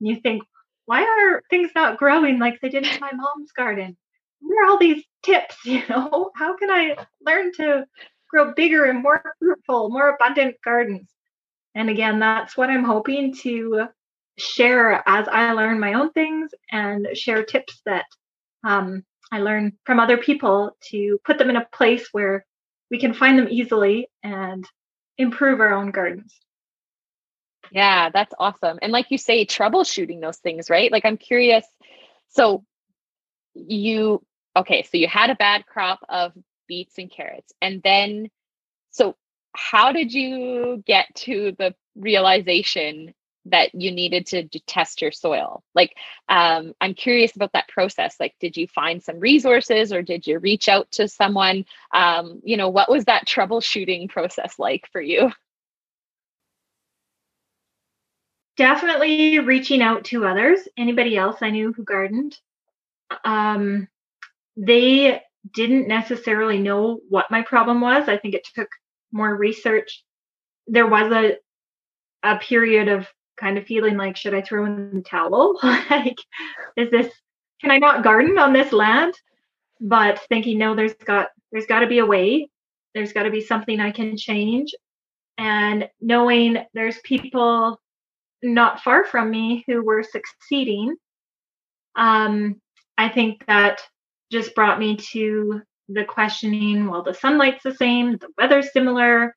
And 0.00 0.08
you 0.08 0.16
think, 0.16 0.42
why 0.86 1.02
are 1.02 1.42
things 1.50 1.70
not 1.74 1.98
growing 1.98 2.38
like 2.38 2.60
they 2.60 2.68
did 2.68 2.86
in 2.86 3.00
my 3.00 3.12
mom's 3.12 3.52
garden? 3.52 3.96
Where 4.40 4.64
are 4.64 4.70
all 4.70 4.78
these 4.78 5.04
tips? 5.22 5.56
You 5.64 5.82
know, 5.88 6.30
how 6.36 6.56
can 6.56 6.70
I 6.70 6.96
learn 7.24 7.52
to 7.54 7.86
grow 8.30 8.52
bigger 8.54 8.84
and 8.84 9.02
more 9.02 9.22
fruitful, 9.38 9.90
more 9.90 10.14
abundant 10.14 10.56
gardens? 10.64 11.10
And 11.74 11.90
again, 11.90 12.20
that's 12.20 12.56
what 12.56 12.70
I'm 12.70 12.84
hoping 12.84 13.34
to 13.42 13.86
share 14.38 15.02
as 15.06 15.28
I 15.28 15.52
learn 15.52 15.80
my 15.80 15.94
own 15.94 16.12
things 16.12 16.50
and 16.70 17.08
share 17.14 17.44
tips 17.44 17.80
that 17.86 18.04
um, 18.64 19.04
I 19.30 19.40
learn 19.40 19.72
from 19.84 20.00
other 20.00 20.16
people 20.16 20.76
to 20.90 21.18
put 21.24 21.38
them 21.38 21.50
in 21.50 21.56
a 21.56 21.66
place 21.72 22.08
where 22.12 22.44
we 22.90 22.98
can 22.98 23.14
find 23.14 23.38
them 23.38 23.48
easily 23.50 24.08
and 24.22 24.64
improve 25.18 25.60
our 25.60 25.72
own 25.72 25.90
gardens. 25.90 26.38
Yeah, 27.72 28.10
that's 28.10 28.34
awesome. 28.38 28.78
And 28.82 28.92
like 28.92 29.10
you 29.10 29.18
say, 29.18 29.44
troubleshooting 29.44 30.20
those 30.20 30.38
things, 30.38 30.70
right? 30.70 30.92
Like 30.92 31.04
I'm 31.04 31.16
curious. 31.16 31.66
So 32.28 32.64
you 33.54 34.24
okay, 34.54 34.82
so 34.84 34.96
you 34.96 35.08
had 35.08 35.30
a 35.30 35.34
bad 35.34 35.66
crop 35.66 36.00
of 36.08 36.32
beets 36.68 36.98
and 36.98 37.10
carrots. 37.10 37.52
And 37.60 37.82
then 37.82 38.30
so 38.90 39.16
how 39.54 39.92
did 39.92 40.12
you 40.12 40.82
get 40.86 41.06
to 41.14 41.54
the 41.58 41.74
realization 41.96 43.14
that 43.50 43.74
you 43.74 43.90
needed 43.90 44.26
to 44.26 44.48
test 44.66 45.00
your 45.00 45.12
soil. 45.12 45.62
Like 45.74 45.94
um, 46.28 46.74
i'm 46.80 46.94
curious 46.94 47.34
about 47.36 47.52
that 47.52 47.68
process. 47.68 48.16
Like 48.18 48.34
did 48.40 48.56
you 48.56 48.66
find 48.68 49.02
some 49.02 49.20
resources 49.20 49.92
or 49.92 50.02
did 50.02 50.26
you 50.26 50.38
reach 50.38 50.68
out 50.68 50.90
to 50.92 51.08
someone? 51.08 51.64
Um, 51.92 52.40
you 52.44 52.56
know 52.56 52.68
what 52.68 52.90
was 52.90 53.04
that 53.04 53.26
troubleshooting 53.26 54.08
process 54.08 54.58
like 54.58 54.88
for 54.92 55.00
you? 55.00 55.30
Definitely 58.56 59.38
reaching 59.40 59.82
out 59.82 60.04
to 60.06 60.26
others. 60.26 60.60
Anybody 60.76 61.16
else 61.16 61.36
i 61.42 61.50
knew 61.50 61.72
who 61.72 61.84
gardened? 61.84 62.36
Um, 63.24 63.88
they 64.56 65.20
didn't 65.54 65.86
necessarily 65.86 66.58
know 66.58 66.98
what 67.08 67.30
my 67.30 67.42
problem 67.42 67.80
was. 67.80 68.08
I 68.08 68.16
think 68.16 68.34
it 68.34 68.48
took 68.54 68.68
more 69.12 69.34
research. 69.34 70.02
There 70.66 70.86
was 70.86 71.12
a 71.12 71.36
a 72.22 72.38
period 72.38 72.88
of 72.88 73.06
kind 73.36 73.58
of 73.58 73.66
feeling 73.66 73.96
like, 73.96 74.16
should 74.16 74.34
I 74.34 74.42
throw 74.42 74.64
in 74.66 74.94
the 74.94 75.02
towel? 75.02 75.58
like, 75.90 76.18
is 76.76 76.90
this, 76.90 77.12
can 77.60 77.70
I 77.70 77.78
not 77.78 78.04
garden 78.04 78.38
on 78.38 78.52
this 78.52 78.72
land? 78.72 79.14
But 79.80 80.20
thinking, 80.28 80.58
no, 80.58 80.74
there's 80.74 80.94
got, 80.94 81.28
there's 81.52 81.66
got 81.66 81.80
to 81.80 81.86
be 81.86 81.98
a 81.98 82.06
way. 82.06 82.48
There's 82.94 83.12
got 83.12 83.24
to 83.24 83.30
be 83.30 83.42
something 83.42 83.80
I 83.80 83.90
can 83.90 84.16
change. 84.16 84.74
And 85.38 85.88
knowing 86.00 86.58
there's 86.72 86.98
people 87.04 87.78
not 88.42 88.80
far 88.80 89.04
from 89.04 89.30
me 89.30 89.64
who 89.66 89.84
were 89.84 90.02
succeeding, 90.02 90.96
um, 91.94 92.60
I 92.96 93.08
think 93.08 93.44
that 93.46 93.80
just 94.30 94.54
brought 94.54 94.78
me 94.78 94.96
to 95.12 95.62
the 95.88 96.04
questioning 96.04 96.88
well, 96.88 97.02
the 97.02 97.14
sunlight's 97.14 97.62
the 97.62 97.74
same, 97.74 98.16
the 98.16 98.28
weather's 98.36 98.72
similar, 98.72 99.36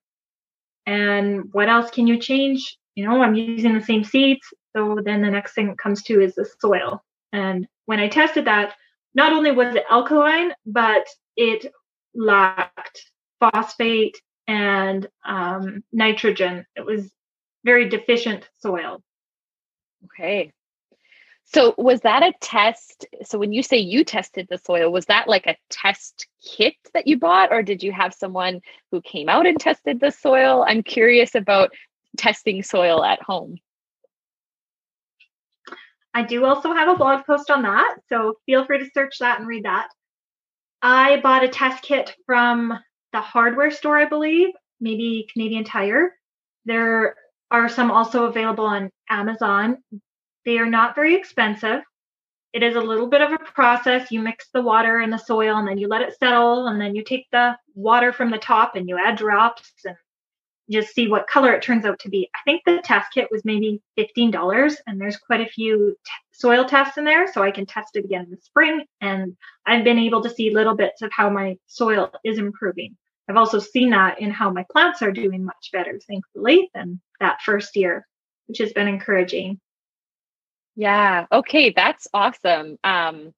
and 0.85 1.43
what 1.51 1.69
else 1.69 1.91
can 1.91 2.07
you 2.07 2.17
change 2.17 2.77
you 2.99 3.07
know, 3.07 3.21
I'm 3.21 3.33
using 3.33 3.73
the 3.73 3.81
same 3.81 4.03
seeds. 4.03 4.45
So 4.75 4.99
then 5.01 5.21
the 5.21 5.31
next 5.31 5.53
thing 5.53 5.67
that 5.67 5.77
comes 5.77 6.03
to 6.03 6.19
is 6.19 6.35
the 6.35 6.45
soil. 6.59 7.01
And 7.31 7.65
when 7.85 8.01
I 8.01 8.09
tested 8.09 8.43
that, 8.45 8.73
not 9.15 9.31
only 9.31 9.53
was 9.53 9.73
it 9.73 9.85
alkaline, 9.89 10.51
but 10.65 11.07
it 11.37 11.73
lacked 12.13 13.09
phosphate 13.39 14.17
and 14.47 15.07
um, 15.25 15.81
nitrogen. 15.93 16.65
It 16.75 16.85
was 16.85 17.09
very 17.63 17.87
deficient 17.87 18.49
soil. 18.59 19.01
Okay. 20.05 20.51
So 21.45 21.73
was 21.77 22.01
that 22.01 22.21
a 22.21 22.33
test? 22.41 23.05
So 23.23 23.39
when 23.39 23.53
you 23.53 23.63
say 23.63 23.77
you 23.77 24.03
tested 24.03 24.47
the 24.49 24.57
soil, 24.57 24.91
was 24.91 25.05
that 25.05 25.29
like 25.29 25.47
a 25.47 25.55
test 25.69 26.27
kit 26.45 26.75
that 26.93 27.07
you 27.07 27.17
bought, 27.17 27.53
or 27.53 27.63
did 27.63 27.81
you 27.81 27.93
have 27.93 28.13
someone 28.13 28.59
who 28.91 29.01
came 29.01 29.29
out 29.29 29.47
and 29.47 29.57
tested 29.57 30.01
the 30.01 30.11
soil? 30.11 30.65
I'm 30.67 30.83
curious 30.83 31.33
about 31.33 31.71
testing 32.17 32.63
soil 32.63 33.03
at 33.03 33.21
home. 33.21 33.57
I 36.13 36.23
do 36.23 36.45
also 36.45 36.73
have 36.73 36.89
a 36.89 36.97
blog 36.97 37.25
post 37.25 37.51
on 37.51 37.61
that, 37.63 37.97
so 38.07 38.35
feel 38.45 38.65
free 38.65 38.79
to 38.79 38.89
search 38.93 39.19
that 39.19 39.39
and 39.39 39.47
read 39.47 39.65
that. 39.65 39.89
I 40.81 41.19
bought 41.21 41.43
a 41.43 41.47
test 41.47 41.83
kit 41.83 42.15
from 42.25 42.77
the 43.13 43.21
hardware 43.21 43.71
store, 43.71 43.97
I 43.97 44.05
believe, 44.05 44.49
maybe 44.79 45.27
Canadian 45.31 45.63
Tire. 45.63 46.15
There 46.65 47.15
are 47.51 47.69
some 47.69 47.91
also 47.91 48.25
available 48.25 48.65
on 48.65 48.91
Amazon. 49.09 49.77
They 50.45 50.57
are 50.57 50.69
not 50.69 50.95
very 50.95 51.15
expensive. 51.15 51.81
It 52.53 52.63
is 52.63 52.75
a 52.75 52.81
little 52.81 53.07
bit 53.07 53.21
of 53.21 53.31
a 53.31 53.37
process. 53.37 54.11
You 54.11 54.21
mix 54.21 54.49
the 54.51 54.61
water 54.61 54.99
and 54.99 55.13
the 55.13 55.17
soil 55.17 55.57
and 55.57 55.67
then 55.67 55.77
you 55.77 55.87
let 55.87 56.01
it 56.01 56.17
settle 56.17 56.67
and 56.67 56.81
then 56.81 56.95
you 56.95 57.03
take 57.03 57.27
the 57.31 57.55
water 57.75 58.11
from 58.11 58.31
the 58.31 58.37
top 58.37 58.75
and 58.75 58.89
you 58.89 58.97
add 58.97 59.17
drops 59.17 59.71
and 59.85 59.95
just 60.69 60.93
see 60.93 61.07
what 61.07 61.27
color 61.27 61.53
it 61.53 61.61
turns 61.61 61.85
out 61.85 61.99
to 61.99 62.09
be. 62.09 62.29
I 62.35 62.39
think 62.45 62.61
the 62.65 62.81
test 62.83 63.07
kit 63.13 63.27
was 63.31 63.43
maybe 63.43 63.81
$15 63.97 64.75
and 64.87 64.99
there's 64.99 65.17
quite 65.17 65.41
a 65.41 65.49
few 65.49 65.95
t- 66.05 66.11
soil 66.31 66.65
tests 66.65 66.97
in 66.97 67.05
there 67.05 67.31
so 67.31 67.43
I 67.43 67.51
can 67.51 67.65
test 67.65 67.95
it 67.95 68.05
again 68.05 68.25
in 68.25 68.31
the 68.31 68.37
spring 68.37 68.85
and 69.01 69.35
I've 69.65 69.83
been 69.83 69.99
able 69.99 70.21
to 70.23 70.29
see 70.29 70.53
little 70.53 70.75
bits 70.75 71.01
of 71.01 71.11
how 71.11 71.29
my 71.29 71.57
soil 71.67 72.11
is 72.23 72.37
improving. 72.37 72.95
I've 73.27 73.37
also 73.37 73.59
seen 73.59 73.91
that 73.91 74.19
in 74.19 74.31
how 74.31 74.51
my 74.51 74.65
plants 74.71 75.01
are 75.01 75.11
doing 75.11 75.45
much 75.45 75.69
better 75.71 75.99
thankfully 76.07 76.69
than 76.73 76.99
that 77.19 77.41
first 77.43 77.75
year, 77.75 78.07
which 78.47 78.57
has 78.57 78.73
been 78.73 78.87
encouraging. 78.87 79.59
Yeah, 80.75 81.25
okay, 81.31 81.71
that's 81.71 82.07
awesome. 82.13 82.77
Um 82.83 83.33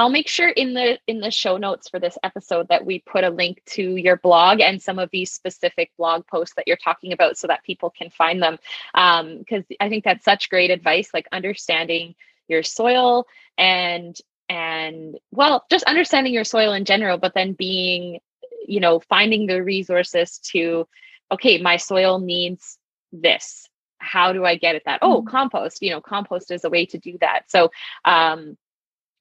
I'll 0.00 0.08
make 0.08 0.28
sure 0.28 0.48
in 0.48 0.72
the 0.72 0.98
in 1.06 1.20
the 1.20 1.30
show 1.30 1.58
notes 1.58 1.90
for 1.90 2.00
this 2.00 2.16
episode 2.22 2.68
that 2.68 2.86
we 2.86 3.00
put 3.00 3.22
a 3.22 3.28
link 3.28 3.62
to 3.72 3.96
your 3.96 4.16
blog 4.16 4.60
and 4.60 4.80
some 4.80 4.98
of 4.98 5.10
these 5.10 5.30
specific 5.30 5.92
blog 5.98 6.26
posts 6.26 6.54
that 6.56 6.66
you're 6.66 6.78
talking 6.78 7.12
about 7.12 7.36
so 7.36 7.46
that 7.48 7.64
people 7.64 7.90
can 7.90 8.08
find 8.08 8.42
them 8.42 8.58
because 8.94 9.64
um, 9.68 9.76
I 9.78 9.90
think 9.90 10.04
that's 10.04 10.24
such 10.24 10.48
great 10.48 10.70
advice 10.70 11.10
like 11.12 11.28
understanding 11.32 12.14
your 12.48 12.62
soil 12.62 13.26
and 13.58 14.16
and 14.48 15.18
well 15.32 15.66
just 15.70 15.84
understanding 15.84 16.32
your 16.32 16.44
soil 16.44 16.72
in 16.72 16.86
general 16.86 17.18
but 17.18 17.34
then 17.34 17.52
being 17.52 18.20
you 18.66 18.80
know 18.80 19.00
finding 19.00 19.46
the 19.46 19.62
resources 19.62 20.38
to 20.52 20.88
okay 21.30 21.60
my 21.60 21.76
soil 21.76 22.18
needs 22.18 22.78
this 23.12 23.68
how 24.02 24.32
do 24.32 24.46
I 24.46 24.56
get 24.56 24.76
at 24.76 24.84
that? 24.86 25.00
Oh, 25.02 25.18
mm-hmm. 25.18 25.28
compost, 25.28 25.82
you 25.82 25.90
know, 25.90 26.00
compost 26.00 26.50
is 26.50 26.64
a 26.64 26.70
way 26.70 26.86
to 26.86 26.96
do 26.96 27.18
that. 27.20 27.42
So, 27.48 27.70
um, 28.06 28.56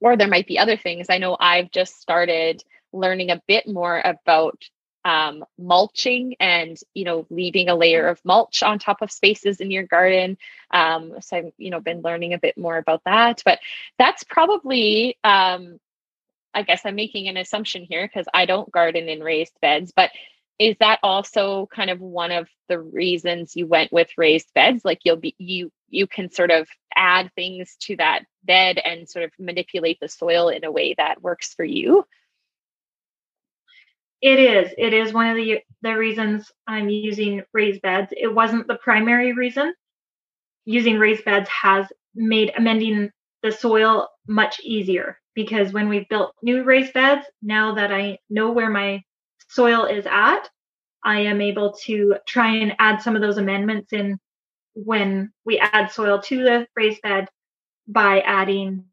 or 0.01 0.17
there 0.17 0.27
might 0.27 0.47
be 0.47 0.59
other 0.59 0.77
things. 0.77 1.07
I 1.09 1.17
know 1.17 1.37
I've 1.39 1.71
just 1.71 1.99
started 2.01 2.63
learning 2.93 3.31
a 3.31 3.41
bit 3.47 3.67
more 3.67 4.01
about 4.03 4.57
um, 5.05 5.45
mulching 5.57 6.35
and 6.39 6.77
you 6.93 7.05
know 7.05 7.25
leaving 7.29 7.69
a 7.69 7.75
layer 7.75 8.07
of 8.07 8.19
mulch 8.25 8.61
on 8.61 8.79
top 8.79 9.01
of 9.01 9.11
spaces 9.11 9.61
in 9.61 9.71
your 9.71 9.83
garden 9.83 10.37
um, 10.71 11.13
so 11.21 11.37
i've 11.37 11.51
you 11.57 11.69
know 11.69 11.79
been 11.79 12.01
learning 12.01 12.33
a 12.33 12.37
bit 12.39 12.57
more 12.57 12.77
about 12.77 13.01
that 13.05 13.41
but 13.45 13.59
that's 13.97 14.23
probably 14.25 15.17
um, 15.23 15.79
i 16.53 16.63
guess 16.63 16.81
i'm 16.85 16.95
making 16.95 17.27
an 17.29 17.37
assumption 17.37 17.83
here 17.83 18.05
because 18.05 18.27
i 18.33 18.45
don't 18.45 18.71
garden 18.71 19.07
in 19.07 19.21
raised 19.21 19.53
beds 19.61 19.93
but 19.95 20.11
is 20.59 20.75
that 20.81 20.99
also 21.01 21.67
kind 21.73 21.89
of 21.89 22.01
one 22.01 22.31
of 22.31 22.49
the 22.67 22.79
reasons 22.79 23.55
you 23.55 23.65
went 23.65 23.93
with 23.93 24.09
raised 24.17 24.53
beds? 24.53 24.83
Like 24.83 24.99
you'll 25.05 25.15
be 25.15 25.33
you 25.37 25.71
you 25.87 26.05
can 26.05 26.29
sort 26.29 26.51
of 26.51 26.67
add 26.95 27.31
things 27.33 27.75
to 27.81 27.95
that 27.95 28.25
bed 28.43 28.77
and 28.77 29.09
sort 29.09 29.25
of 29.25 29.31
manipulate 29.39 29.99
the 30.01 30.09
soil 30.09 30.49
in 30.49 30.65
a 30.65 30.71
way 30.71 30.93
that 30.97 31.21
works 31.21 31.53
for 31.53 31.63
you? 31.63 32.05
It 34.21 34.37
is. 34.37 34.73
It 34.77 34.93
is 34.93 35.13
one 35.13 35.27
of 35.29 35.37
the 35.37 35.59
the 35.81 35.95
reasons 35.95 36.51
i'm 36.67 36.89
using 36.89 37.41
raised 37.53 37.81
beds. 37.81 38.11
It 38.15 38.33
wasn't 38.33 38.67
the 38.67 38.75
primary 38.75 39.31
reason. 39.31 39.73
Using 40.65 40.99
raised 40.99 41.23
beds 41.23 41.49
has 41.49 41.87
made 42.13 42.51
amending 42.57 43.11
the 43.43 43.51
soil 43.53 44.09
much 44.27 44.59
easier 44.61 45.17
because 45.35 45.71
when 45.71 45.87
we've 45.87 46.09
built 46.09 46.35
new 46.43 46.63
raised 46.63 46.91
beds 46.91 47.25
now 47.41 47.75
that 47.75 47.93
i 47.93 48.17
know 48.29 48.51
where 48.51 48.69
my 48.69 49.01
soil 49.49 49.85
is 49.85 50.05
at, 50.09 50.49
I 51.03 51.21
am 51.21 51.41
able 51.41 51.73
to 51.85 52.15
try 52.27 52.55
and 52.55 52.73
add 52.79 53.01
some 53.01 53.15
of 53.15 53.21
those 53.21 53.37
amendments 53.37 53.93
in 53.93 54.19
when 54.73 55.31
we 55.45 55.59
add 55.59 55.91
soil 55.91 56.21
to 56.21 56.43
the 56.43 56.67
raised 56.75 57.01
bed 57.01 57.27
by 57.87 58.21
adding, 58.21 58.85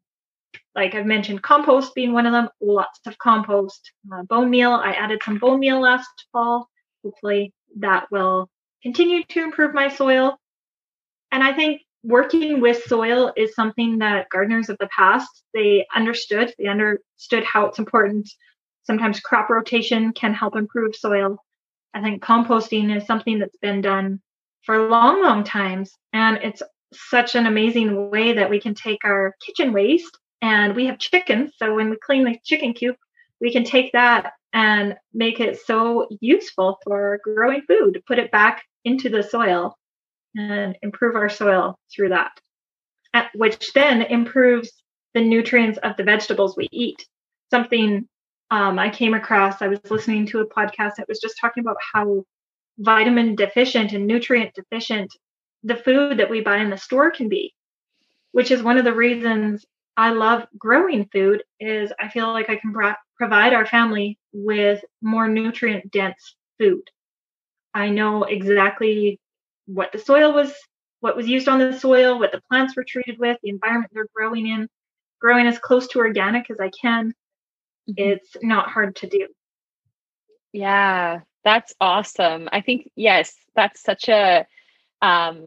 like 0.75 0.95
I've 0.95 1.05
mentioned, 1.05 1.43
compost 1.43 1.95
being 1.95 2.13
one 2.13 2.25
of 2.25 2.33
them, 2.33 2.49
lots 2.59 2.99
of 3.05 3.17
compost, 3.17 3.91
uh, 4.11 4.23
bone 4.23 4.49
meal. 4.49 4.71
I 4.71 4.93
added 4.93 5.21
some 5.23 5.37
bone 5.37 5.59
meal 5.59 5.79
last 5.79 6.09
fall. 6.31 6.69
Hopefully 7.03 7.53
that 7.79 8.07
will 8.11 8.49
continue 8.81 9.23
to 9.29 9.43
improve 9.43 9.73
my 9.73 9.89
soil. 9.89 10.37
And 11.31 11.43
I 11.43 11.53
think 11.53 11.81
working 12.03 12.61
with 12.61 12.83
soil 12.83 13.33
is 13.35 13.53
something 13.53 13.99
that 13.99 14.29
gardeners 14.29 14.69
of 14.69 14.77
the 14.79 14.87
past 14.95 15.43
they 15.53 15.85
understood 15.93 16.53
they 16.57 16.67
understood 16.67 17.43
how 17.43 17.65
it's 17.65 17.79
important 17.79 18.29
sometimes 18.87 19.19
crop 19.19 19.49
rotation 19.49 20.11
can 20.13 20.33
help 20.33 20.55
improve 20.55 20.95
soil 20.95 21.37
i 21.93 22.01
think 22.01 22.23
composting 22.23 22.95
is 22.95 23.05
something 23.05 23.39
that's 23.39 23.57
been 23.57 23.81
done 23.81 24.19
for 24.63 24.87
long 24.87 25.21
long 25.21 25.43
times 25.43 25.91
and 26.13 26.37
it's 26.37 26.63
such 26.93 27.35
an 27.35 27.45
amazing 27.45 28.09
way 28.09 28.33
that 28.33 28.49
we 28.49 28.59
can 28.59 28.73
take 28.73 29.03
our 29.03 29.35
kitchen 29.45 29.73
waste 29.73 30.17
and 30.41 30.75
we 30.75 30.85
have 30.85 30.97
chickens 30.97 31.51
so 31.57 31.75
when 31.75 31.89
we 31.89 31.97
clean 32.03 32.23
the 32.23 32.37
chicken 32.43 32.73
coop 32.73 32.95
we 33.39 33.51
can 33.51 33.63
take 33.63 33.91
that 33.91 34.33
and 34.53 34.95
make 35.13 35.39
it 35.39 35.59
so 35.59 36.07
useful 36.21 36.79
for 36.83 37.19
growing 37.23 37.61
food 37.67 38.01
put 38.07 38.17
it 38.17 38.31
back 38.31 38.63
into 38.85 39.09
the 39.09 39.21
soil 39.21 39.77
and 40.37 40.77
improve 40.81 41.15
our 41.15 41.29
soil 41.29 41.79
through 41.93 42.09
that, 42.09 42.31
which 43.33 43.73
then 43.73 44.01
improves 44.03 44.71
the 45.13 45.21
nutrients 45.21 45.79
of 45.83 45.97
the 45.97 46.03
vegetables 46.03 46.55
we 46.55 46.69
eat. 46.71 47.05
Something 47.49 48.07
um, 48.51 48.79
I 48.79 48.89
came 48.89 49.13
across, 49.13 49.61
I 49.61 49.67
was 49.67 49.79
listening 49.89 50.25
to 50.27 50.39
a 50.39 50.47
podcast 50.47 50.95
that 50.97 51.07
was 51.07 51.19
just 51.19 51.35
talking 51.39 51.61
about 51.61 51.77
how 51.93 52.23
vitamin 52.79 53.35
deficient 53.35 53.93
and 53.93 54.05
nutrient 54.05 54.53
deficient 54.53 55.11
the 55.63 55.75
food 55.75 56.17
that 56.17 56.29
we 56.29 56.41
buy 56.41 56.57
in 56.57 56.69
the 56.69 56.77
store 56.77 57.11
can 57.11 57.27
be, 57.27 57.53
which 58.31 58.51
is 58.51 58.61
one 58.61 58.77
of 58.77 58.85
the 58.85 58.93
reasons 58.93 59.65
I 59.97 60.11
love 60.11 60.47
growing 60.57 61.09
food 61.11 61.43
is 61.59 61.91
I 61.99 62.07
feel 62.09 62.31
like 62.31 62.49
I 62.49 62.55
can 62.55 62.71
pro- 62.71 62.93
provide 63.17 63.53
our 63.53 63.65
family 63.65 64.19
with 64.31 64.83
more 65.01 65.27
nutrient 65.27 65.91
dense 65.91 66.35
food. 66.59 66.83
I 67.73 67.89
know 67.89 68.23
exactly 68.23 69.19
what 69.65 69.91
the 69.91 69.99
soil 69.99 70.33
was, 70.33 70.53
what 70.99 71.17
was 71.17 71.27
used 71.27 71.47
on 71.47 71.59
the 71.59 71.77
soil, 71.77 72.19
what 72.19 72.31
the 72.31 72.41
plants 72.49 72.75
were 72.75 72.85
treated 72.87 73.17
with, 73.19 73.37
the 73.41 73.49
environment 73.49 73.91
they're 73.93 74.07
growing 74.15 74.47
in, 74.47 74.69
growing 75.19 75.47
as 75.47 75.59
close 75.59 75.87
to 75.89 75.99
organic 75.99 76.49
as 76.49 76.59
I 76.59 76.69
can. 76.79 77.13
Mm-hmm. 77.89 78.11
It's 78.11 78.35
not 78.41 78.69
hard 78.69 78.95
to 78.97 79.07
do. 79.07 79.27
Yeah, 80.53 81.21
that's 81.43 81.73
awesome. 81.79 82.49
I 82.51 82.61
think 82.61 82.89
yes, 82.95 83.35
that's 83.55 83.81
such 83.81 84.09
a 84.09 84.45
um 85.01 85.45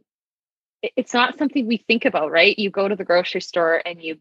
it's 0.82 1.12
not 1.12 1.36
something 1.36 1.66
we 1.66 1.76
think 1.76 2.04
about, 2.06 2.30
right? 2.30 2.58
You 2.58 2.70
go 2.70 2.88
to 2.88 2.96
the 2.96 3.04
grocery 3.04 3.42
store 3.42 3.82
and 3.84 4.02
you 4.02 4.18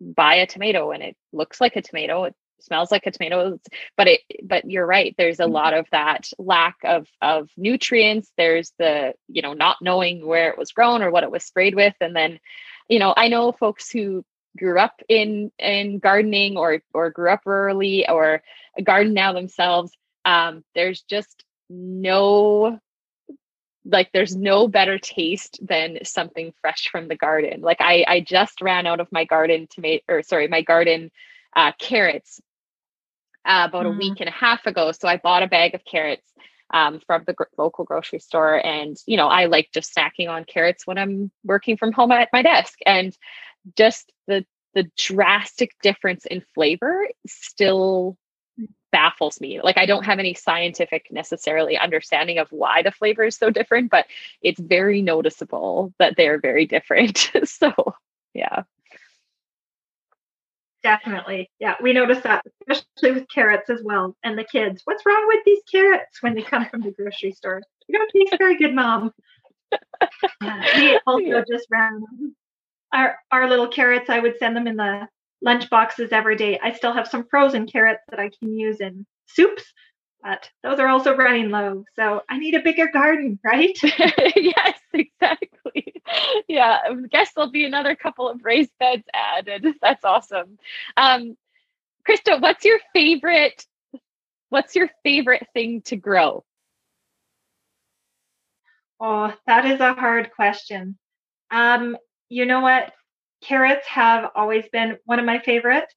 buy 0.00 0.36
a 0.36 0.46
tomato 0.46 0.92
and 0.92 1.02
it 1.02 1.16
looks 1.32 1.60
like 1.60 1.76
a 1.76 1.82
tomato, 1.82 2.24
it 2.24 2.34
smells 2.62 2.90
like 2.90 3.06
a 3.06 3.10
tomato 3.10 3.58
but 3.96 4.06
it 4.06 4.20
but 4.44 4.70
you're 4.70 4.86
right 4.86 5.14
there's 5.16 5.40
a 5.40 5.44
mm-hmm. 5.44 5.52
lot 5.52 5.74
of 5.74 5.86
that 5.92 6.28
lack 6.38 6.76
of 6.84 7.06
of 7.22 7.48
nutrients 7.56 8.30
there's 8.36 8.72
the 8.78 9.14
you 9.28 9.42
know 9.42 9.52
not 9.52 9.76
knowing 9.80 10.26
where 10.26 10.50
it 10.50 10.58
was 10.58 10.72
grown 10.72 11.02
or 11.02 11.10
what 11.10 11.24
it 11.24 11.30
was 11.30 11.44
sprayed 11.44 11.74
with 11.74 11.94
and 12.00 12.14
then 12.14 12.38
you 12.88 12.98
know 12.98 13.14
i 13.16 13.28
know 13.28 13.52
folks 13.52 13.90
who 13.90 14.24
grew 14.58 14.78
up 14.78 15.00
in 15.08 15.50
in 15.58 15.98
gardening 15.98 16.56
or 16.56 16.80
or 16.92 17.10
grew 17.10 17.30
up 17.30 17.44
rurally 17.44 18.04
or 18.08 18.42
garden 18.82 19.14
now 19.14 19.32
themselves 19.32 19.92
um 20.24 20.64
there's 20.74 21.02
just 21.02 21.44
no 21.68 22.78
like 23.84 24.10
there's 24.12 24.36
no 24.36 24.68
better 24.68 24.98
taste 24.98 25.58
than 25.62 25.98
something 26.04 26.52
fresh 26.60 26.88
from 26.90 27.08
the 27.08 27.16
garden 27.16 27.60
like 27.60 27.80
i 27.80 28.04
i 28.08 28.20
just 28.20 28.60
ran 28.60 28.86
out 28.86 29.00
of 29.00 29.10
my 29.12 29.24
garden 29.24 29.66
tomato 29.70 30.02
or 30.08 30.22
sorry 30.22 30.48
my 30.48 30.62
garden 30.62 31.10
uh, 31.56 31.72
carrots 31.78 32.40
uh, 33.44 33.66
about 33.68 33.86
mm. 33.86 33.94
a 33.94 33.98
week 33.98 34.20
and 34.20 34.28
a 34.28 34.32
half 34.32 34.66
ago. 34.66 34.92
So 34.92 35.08
I 35.08 35.16
bought 35.16 35.42
a 35.42 35.48
bag 35.48 35.74
of 35.74 35.84
carrots 35.84 36.26
um, 36.72 37.00
from 37.06 37.24
the 37.26 37.32
gr- 37.32 37.44
local 37.56 37.84
grocery 37.84 38.20
store. 38.20 38.64
And, 38.64 38.96
you 39.06 39.16
know, 39.16 39.28
I 39.28 39.46
like 39.46 39.70
just 39.72 39.94
snacking 39.94 40.28
on 40.28 40.44
carrots 40.44 40.86
when 40.86 40.98
I'm 40.98 41.30
working 41.44 41.76
from 41.76 41.92
home 41.92 42.12
at 42.12 42.28
my 42.32 42.42
desk. 42.42 42.78
And 42.86 43.16
just 43.76 44.12
the, 44.26 44.44
the 44.74 44.90
drastic 44.96 45.72
difference 45.82 46.26
in 46.26 46.42
flavor 46.54 47.08
still 47.26 48.16
baffles 48.92 49.40
me. 49.40 49.60
Like 49.60 49.78
I 49.78 49.86
don't 49.86 50.04
have 50.04 50.18
any 50.18 50.34
scientific 50.34 51.06
necessarily 51.10 51.78
understanding 51.78 52.38
of 52.38 52.50
why 52.50 52.82
the 52.82 52.90
flavor 52.90 53.24
is 53.24 53.36
so 53.36 53.50
different, 53.50 53.90
but 53.90 54.06
it's 54.42 54.60
very 54.60 55.02
noticeable 55.02 55.92
that 55.98 56.16
they're 56.16 56.40
very 56.40 56.66
different. 56.66 57.30
so, 57.44 57.94
yeah. 58.34 58.62
Definitely. 60.82 61.50
Yeah, 61.58 61.74
we 61.82 61.92
notice 61.92 62.22
that, 62.22 62.44
especially 62.68 63.12
with 63.20 63.28
carrots 63.28 63.68
as 63.68 63.82
well. 63.84 64.16
And 64.24 64.38
the 64.38 64.44
kids, 64.44 64.80
what's 64.84 65.04
wrong 65.04 65.24
with 65.28 65.44
these 65.44 65.62
carrots 65.70 66.22
when 66.22 66.34
they 66.34 66.42
come 66.42 66.66
from 66.66 66.80
the 66.80 66.90
grocery 66.90 67.32
store? 67.32 67.62
You 67.86 67.98
don't 67.98 68.10
taste 68.10 68.38
very 68.38 68.56
good, 68.56 68.74
mom. 68.74 69.12
We 70.42 70.98
also 71.06 71.22
yeah. 71.22 71.42
just 71.48 71.68
ran 71.70 72.02
our 72.92 73.16
our 73.30 73.48
little 73.48 73.68
carrots. 73.68 74.10
I 74.10 74.20
would 74.20 74.38
send 74.38 74.56
them 74.56 74.66
in 74.66 74.76
the 74.76 75.08
lunch 75.42 75.70
boxes 75.70 76.10
every 76.12 76.36
day. 76.36 76.58
I 76.62 76.72
still 76.72 76.92
have 76.92 77.08
some 77.08 77.26
frozen 77.30 77.66
carrots 77.66 78.02
that 78.10 78.20
I 78.20 78.30
can 78.38 78.52
use 78.54 78.80
in 78.80 79.06
soups, 79.26 79.64
but 80.22 80.50
those 80.62 80.78
are 80.78 80.88
also 80.88 81.16
running 81.16 81.50
low. 81.50 81.84
So 81.96 82.22
I 82.28 82.38
need 82.38 82.54
a 82.54 82.62
bigger 82.62 82.88
garden, 82.92 83.38
right? 83.44 83.78
yes, 84.36 84.78
exactly. 84.92 85.94
Yeah, 86.48 86.78
I 86.84 86.94
guess 87.10 87.32
there'll 87.32 87.50
be 87.50 87.64
another 87.64 87.94
couple 87.94 88.28
of 88.28 88.44
raised 88.44 88.72
beds 88.78 89.04
added. 89.14 89.66
That's 89.80 90.04
awesome. 90.04 90.58
Um, 90.96 91.36
Krista, 92.08 92.40
what's 92.40 92.64
your 92.64 92.80
favorite? 92.92 93.64
What's 94.48 94.74
your 94.74 94.90
favorite 95.04 95.46
thing 95.54 95.82
to 95.82 95.96
grow? 95.96 96.44
Oh, 98.98 99.32
that 99.46 99.64
is 99.64 99.80
a 99.80 99.94
hard 99.94 100.30
question. 100.32 100.98
Um, 101.50 101.96
you 102.30 102.46
know 102.46 102.62
what? 102.62 102.92
Carrots 103.42 103.86
have 103.88 104.30
always 104.36 104.66
been 104.72 104.98
one 105.06 105.20
of 105.20 105.26
my 105.26 105.40
favorite 105.40 105.92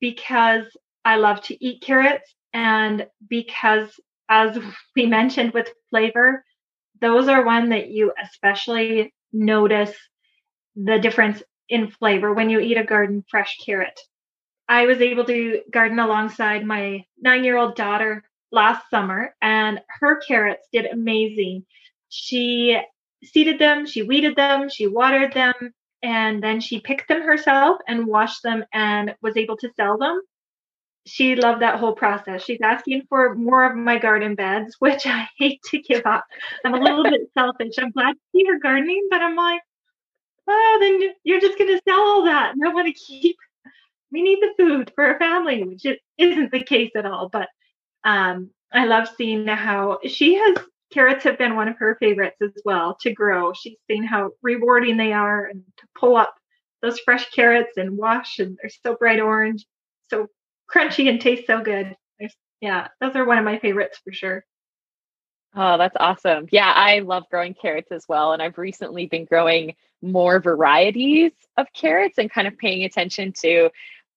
because 0.00 0.64
I 1.04 1.16
love 1.16 1.42
to 1.44 1.64
eat 1.64 1.82
carrots 1.82 2.34
and 2.52 3.06
because, 3.28 3.88
as 4.28 4.58
we 4.96 5.06
mentioned 5.06 5.52
with 5.52 5.68
flavor, 5.90 6.44
those 7.00 7.28
are 7.28 7.44
one 7.44 7.70
that 7.70 7.90
you 7.90 8.12
especially 8.22 9.14
notice 9.32 9.94
the 10.76 10.98
difference 10.98 11.42
in 11.68 11.90
flavor 11.90 12.32
when 12.32 12.50
you 12.50 12.60
eat 12.60 12.76
a 12.76 12.84
garden 12.84 13.24
fresh 13.30 13.58
carrot. 13.64 13.98
I 14.68 14.86
was 14.86 15.00
able 15.00 15.24
to 15.26 15.62
garden 15.70 15.98
alongside 15.98 16.64
my 16.64 17.04
nine 17.20 17.44
year 17.44 17.56
old 17.58 17.76
daughter 17.76 18.24
last 18.52 18.88
summer, 18.90 19.34
and 19.42 19.80
her 20.00 20.16
carrots 20.16 20.68
did 20.72 20.86
amazing. 20.86 21.66
She 22.08 22.78
seeded 23.24 23.58
them, 23.58 23.86
she 23.86 24.02
weeded 24.02 24.36
them, 24.36 24.68
she 24.68 24.86
watered 24.86 25.32
them, 25.32 25.54
and 26.02 26.42
then 26.42 26.60
she 26.60 26.80
picked 26.80 27.08
them 27.08 27.22
herself 27.22 27.78
and 27.86 28.06
washed 28.06 28.42
them 28.42 28.64
and 28.72 29.14
was 29.22 29.36
able 29.36 29.56
to 29.58 29.70
sell 29.76 29.98
them 29.98 30.20
she 31.04 31.34
loved 31.34 31.62
that 31.62 31.80
whole 31.80 31.94
process. 31.94 32.44
She's 32.44 32.60
asking 32.62 33.02
for 33.08 33.34
more 33.34 33.64
of 33.64 33.76
my 33.76 33.98
garden 33.98 34.34
beds, 34.34 34.76
which 34.78 35.06
I 35.06 35.28
hate 35.38 35.60
to 35.70 35.78
give 35.78 36.06
up. 36.06 36.24
I'm 36.64 36.74
a 36.74 36.80
little 36.80 37.04
bit 37.04 37.30
selfish. 37.36 37.74
I'm 37.78 37.90
glad 37.90 38.12
to 38.12 38.18
see 38.32 38.44
her 38.46 38.58
gardening, 38.58 39.08
but 39.10 39.20
I'm 39.20 39.36
like, 39.36 39.60
oh, 40.48 40.78
then 40.80 41.12
you're 41.24 41.40
just 41.40 41.58
going 41.58 41.76
to 41.76 41.82
sell 41.88 42.00
all 42.00 42.24
that. 42.24 42.52
And 42.52 42.66
I 42.66 42.72
want 42.72 42.86
to 42.86 42.92
keep, 42.92 43.36
we 44.10 44.22
need 44.22 44.38
the 44.40 44.54
food 44.56 44.92
for 44.94 45.04
our 45.04 45.18
family, 45.18 45.62
which 45.64 45.84
isn't 46.18 46.52
the 46.52 46.62
case 46.62 46.90
at 46.96 47.06
all. 47.06 47.28
But 47.28 47.48
um, 48.04 48.50
I 48.72 48.86
love 48.86 49.08
seeing 49.16 49.46
how 49.46 49.98
she 50.06 50.34
has, 50.34 50.58
carrots 50.92 51.24
have 51.24 51.38
been 51.38 51.56
one 51.56 51.68
of 51.68 51.76
her 51.78 51.96
favorites 52.00 52.36
as 52.42 52.52
well 52.64 52.96
to 53.00 53.12
grow. 53.12 53.52
She's 53.52 53.78
seen 53.90 54.04
how 54.04 54.30
rewarding 54.42 54.96
they 54.96 55.12
are 55.12 55.46
and 55.46 55.62
to 55.78 55.86
pull 55.98 56.16
up 56.16 56.34
those 56.82 57.00
fresh 57.00 57.30
carrots 57.30 57.76
and 57.76 57.96
wash, 57.96 58.38
and 58.38 58.58
they're 58.60 58.70
so 58.82 58.96
bright 58.96 59.20
orange. 59.20 59.64
So 60.08 60.28
crunchy 60.72 61.08
and 61.08 61.20
taste 61.20 61.46
so 61.46 61.62
good. 61.62 61.96
Yeah, 62.60 62.88
those 63.00 63.16
are 63.16 63.24
one 63.24 63.38
of 63.38 63.44
my 63.44 63.58
favorites 63.58 63.98
for 64.04 64.12
sure. 64.12 64.44
Oh, 65.54 65.76
that's 65.76 65.96
awesome. 65.98 66.48
Yeah, 66.50 66.72
I 66.74 67.00
love 67.00 67.24
growing 67.30 67.54
carrots 67.54 67.92
as 67.92 68.06
well. 68.08 68.32
And 68.32 68.40
I've 68.40 68.56
recently 68.56 69.06
been 69.06 69.24
growing 69.24 69.74
more 70.00 70.40
varieties 70.40 71.32
of 71.56 71.66
carrots 71.74 72.18
and 72.18 72.30
kind 72.30 72.46
of 72.46 72.56
paying 72.56 72.84
attention 72.84 73.32
to, 73.40 73.70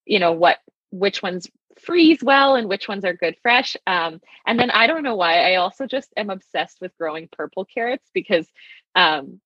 you 0.05 0.19
know, 0.19 0.31
what 0.31 0.59
which 0.91 1.21
ones 1.21 1.47
freeze 1.79 2.23
well 2.23 2.55
and 2.55 2.69
which 2.69 2.87
ones 2.87 3.05
are 3.05 3.13
good 3.13 3.35
fresh. 3.41 3.75
Um, 3.87 4.21
and 4.45 4.59
then 4.59 4.71
I 4.71 4.87
don't 4.87 5.03
know 5.03 5.15
why 5.15 5.51
I 5.51 5.55
also 5.55 5.85
just 5.85 6.13
am 6.17 6.29
obsessed 6.29 6.79
with 6.81 6.97
growing 6.97 7.29
purple 7.31 7.65
carrots 7.65 8.09
because 8.13 8.47
um, 8.95 9.39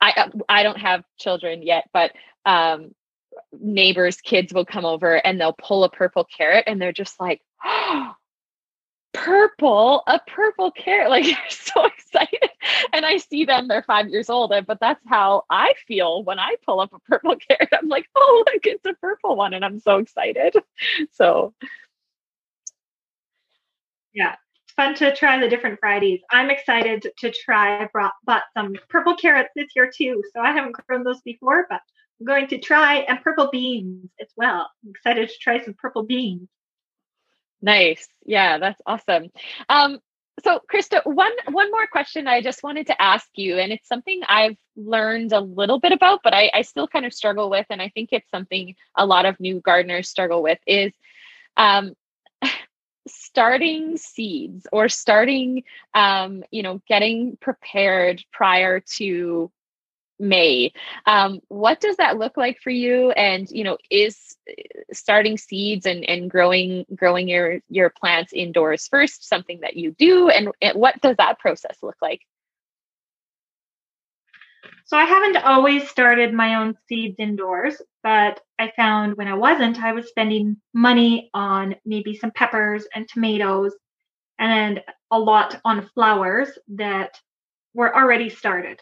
I 0.00 0.30
I 0.48 0.62
don't 0.62 0.78
have 0.78 1.04
children 1.18 1.62
yet, 1.62 1.88
but 1.92 2.12
um, 2.44 2.94
neighbors' 3.52 4.20
kids 4.20 4.52
will 4.52 4.64
come 4.64 4.84
over 4.84 5.14
and 5.14 5.40
they'll 5.40 5.52
pull 5.52 5.84
a 5.84 5.90
purple 5.90 6.24
carrot 6.24 6.64
and 6.66 6.80
they're 6.80 6.92
just 6.92 7.20
like, 7.20 7.40
oh, 7.64 8.12
purple, 9.12 10.02
a 10.06 10.20
purple 10.26 10.70
carrot. 10.70 11.10
Like 11.10 11.26
you're 11.26 11.36
so 11.48 11.84
excited. 11.98 12.45
And 12.92 13.04
I 13.04 13.18
see 13.18 13.44
them, 13.44 13.68
they're 13.68 13.82
five 13.82 14.08
years 14.08 14.30
old, 14.30 14.52
but 14.66 14.80
that's 14.80 15.02
how 15.06 15.44
I 15.50 15.74
feel 15.86 16.24
when 16.24 16.38
I 16.38 16.56
pull 16.64 16.80
up 16.80 16.92
a 16.92 16.98
purple 17.00 17.36
carrot. 17.48 17.68
I'm 17.72 17.88
like, 17.88 18.08
oh, 18.14 18.44
look, 18.46 18.66
it's 18.66 18.86
a 18.86 18.94
purple 18.94 19.36
one. 19.36 19.54
And 19.54 19.64
I'm 19.64 19.80
so 19.80 19.98
excited. 19.98 20.56
So, 21.12 21.54
yeah, 24.12 24.36
it's 24.64 24.72
fun 24.74 24.94
to 24.96 25.14
try 25.14 25.38
the 25.40 25.48
different 25.48 25.80
varieties. 25.80 26.20
I'm 26.30 26.50
excited 26.50 27.06
to 27.18 27.32
try. 27.32 27.82
I 27.82 27.88
brought, 27.92 28.12
bought 28.24 28.44
some 28.54 28.74
purple 28.88 29.16
carrots 29.16 29.50
this 29.56 29.68
year 29.74 29.90
too. 29.94 30.22
So 30.34 30.40
I 30.40 30.52
haven't 30.52 30.72
grown 30.72 31.04
those 31.04 31.20
before, 31.22 31.66
but 31.68 31.80
I'm 32.20 32.26
going 32.26 32.48
to 32.48 32.58
try 32.58 32.96
and 32.96 33.22
purple 33.22 33.48
beans 33.50 34.10
as 34.20 34.28
well. 34.36 34.70
I'm 34.84 34.90
excited 34.90 35.28
to 35.28 35.34
try 35.40 35.62
some 35.62 35.74
purple 35.74 36.02
beans. 36.02 36.48
Nice. 37.62 38.08
Yeah, 38.24 38.58
that's 38.58 38.80
awesome. 38.86 39.30
Um, 39.68 39.98
so 40.44 40.60
Krista, 40.72 41.00
one 41.04 41.32
one 41.50 41.70
more 41.70 41.86
question 41.86 42.26
I 42.26 42.42
just 42.42 42.62
wanted 42.62 42.86
to 42.88 43.02
ask 43.02 43.28
you, 43.36 43.58
and 43.58 43.72
it's 43.72 43.88
something 43.88 44.20
I've 44.28 44.56
learned 44.76 45.32
a 45.32 45.40
little 45.40 45.78
bit 45.78 45.92
about, 45.92 46.20
but 46.22 46.34
I, 46.34 46.50
I 46.52 46.62
still 46.62 46.86
kind 46.86 47.06
of 47.06 47.14
struggle 47.14 47.48
with, 47.48 47.66
and 47.70 47.80
I 47.80 47.88
think 47.88 48.10
it's 48.12 48.30
something 48.30 48.74
a 48.96 49.06
lot 49.06 49.24
of 49.24 49.40
new 49.40 49.60
gardeners 49.60 50.08
struggle 50.08 50.42
with 50.42 50.58
is 50.66 50.92
um, 51.56 51.94
starting 53.08 53.96
seeds 53.96 54.66
or 54.72 54.88
starting 54.88 55.64
um, 55.94 56.44
you 56.50 56.62
know 56.62 56.82
getting 56.86 57.38
prepared 57.40 58.22
prior 58.30 58.80
to 58.96 59.50
May. 60.18 60.72
Um, 61.04 61.40
what 61.48 61.80
does 61.80 61.96
that 61.96 62.18
look 62.18 62.36
like 62.36 62.60
for 62.60 62.70
you? 62.70 63.10
And 63.10 63.48
you 63.50 63.64
know, 63.64 63.78
is 63.90 64.36
uh, 64.48 64.52
starting 64.92 65.38
seeds 65.38 65.86
and, 65.86 66.04
and 66.08 66.30
growing 66.30 66.86
growing 66.94 67.28
your 67.28 67.60
your 67.68 67.90
plants 67.90 68.32
indoors 68.32 68.88
first 68.88 69.28
something 69.28 69.60
that 69.60 69.76
you 69.76 69.92
do? 69.92 70.28
And, 70.28 70.48
and 70.62 70.78
what 70.78 71.00
does 71.00 71.16
that 71.16 71.38
process 71.38 71.76
look 71.82 71.96
like? 72.00 72.20
So 74.86 74.96
I 74.96 75.04
haven't 75.04 75.38
always 75.38 75.88
started 75.88 76.32
my 76.32 76.56
own 76.56 76.76
seeds 76.88 77.16
indoors, 77.18 77.82
but 78.04 78.40
I 78.56 78.72
found 78.76 79.16
when 79.16 79.26
I 79.26 79.34
wasn't, 79.34 79.82
I 79.82 79.92
was 79.92 80.06
spending 80.06 80.58
money 80.72 81.28
on 81.34 81.74
maybe 81.84 82.16
some 82.16 82.30
peppers 82.30 82.86
and 82.94 83.08
tomatoes 83.08 83.74
and 84.38 84.80
a 85.10 85.18
lot 85.18 85.60
on 85.64 85.88
flowers 85.88 86.50
that 86.68 87.20
were 87.74 87.94
already 87.96 88.28
started. 88.28 88.80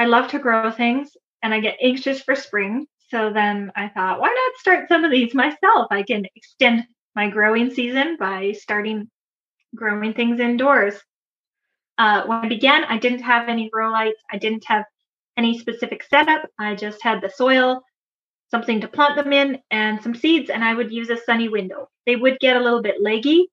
I 0.00 0.06
love 0.06 0.28
to 0.28 0.38
grow 0.38 0.70
things 0.70 1.14
and 1.42 1.52
I 1.52 1.60
get 1.60 1.76
anxious 1.82 2.22
for 2.22 2.34
spring. 2.34 2.86
So 3.10 3.30
then 3.34 3.70
I 3.76 3.88
thought, 3.88 4.18
why 4.18 4.28
not 4.28 4.58
start 4.58 4.88
some 4.88 5.04
of 5.04 5.10
these 5.10 5.34
myself? 5.34 5.88
I 5.90 6.04
can 6.04 6.24
extend 6.34 6.86
my 7.14 7.28
growing 7.28 7.70
season 7.70 8.16
by 8.18 8.52
starting 8.52 9.10
growing 9.74 10.14
things 10.14 10.40
indoors. 10.40 10.94
Uh, 11.98 12.22
when 12.24 12.38
I 12.38 12.48
began, 12.48 12.84
I 12.84 12.96
didn't 12.96 13.24
have 13.24 13.50
any 13.50 13.68
grow 13.68 13.90
lights. 13.90 14.22
I 14.32 14.38
didn't 14.38 14.64
have 14.68 14.86
any 15.36 15.58
specific 15.58 16.02
setup. 16.04 16.48
I 16.58 16.76
just 16.76 17.02
had 17.02 17.20
the 17.20 17.28
soil, 17.28 17.82
something 18.50 18.80
to 18.80 18.88
plant 18.88 19.16
them 19.16 19.34
in, 19.34 19.58
and 19.70 20.02
some 20.02 20.14
seeds, 20.14 20.48
and 20.48 20.64
I 20.64 20.72
would 20.72 20.90
use 20.90 21.10
a 21.10 21.18
sunny 21.18 21.50
window. 21.50 21.90
They 22.06 22.16
would 22.16 22.40
get 22.40 22.56
a 22.56 22.60
little 22.60 22.80
bit 22.80 23.02
leggy, 23.02 23.48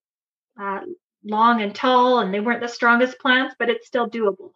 uh, 0.57 0.79
long 1.25 1.62
and 1.62 1.75
tall, 1.75 2.19
and 2.19 2.33
they 2.33 2.39
weren't 2.39 2.62
the 2.62 2.69
strongest 2.69 3.19
plants, 3.19 3.53
but 3.60 3.69
it's 3.69 3.86
still 3.86 4.10
doable. 4.10 4.51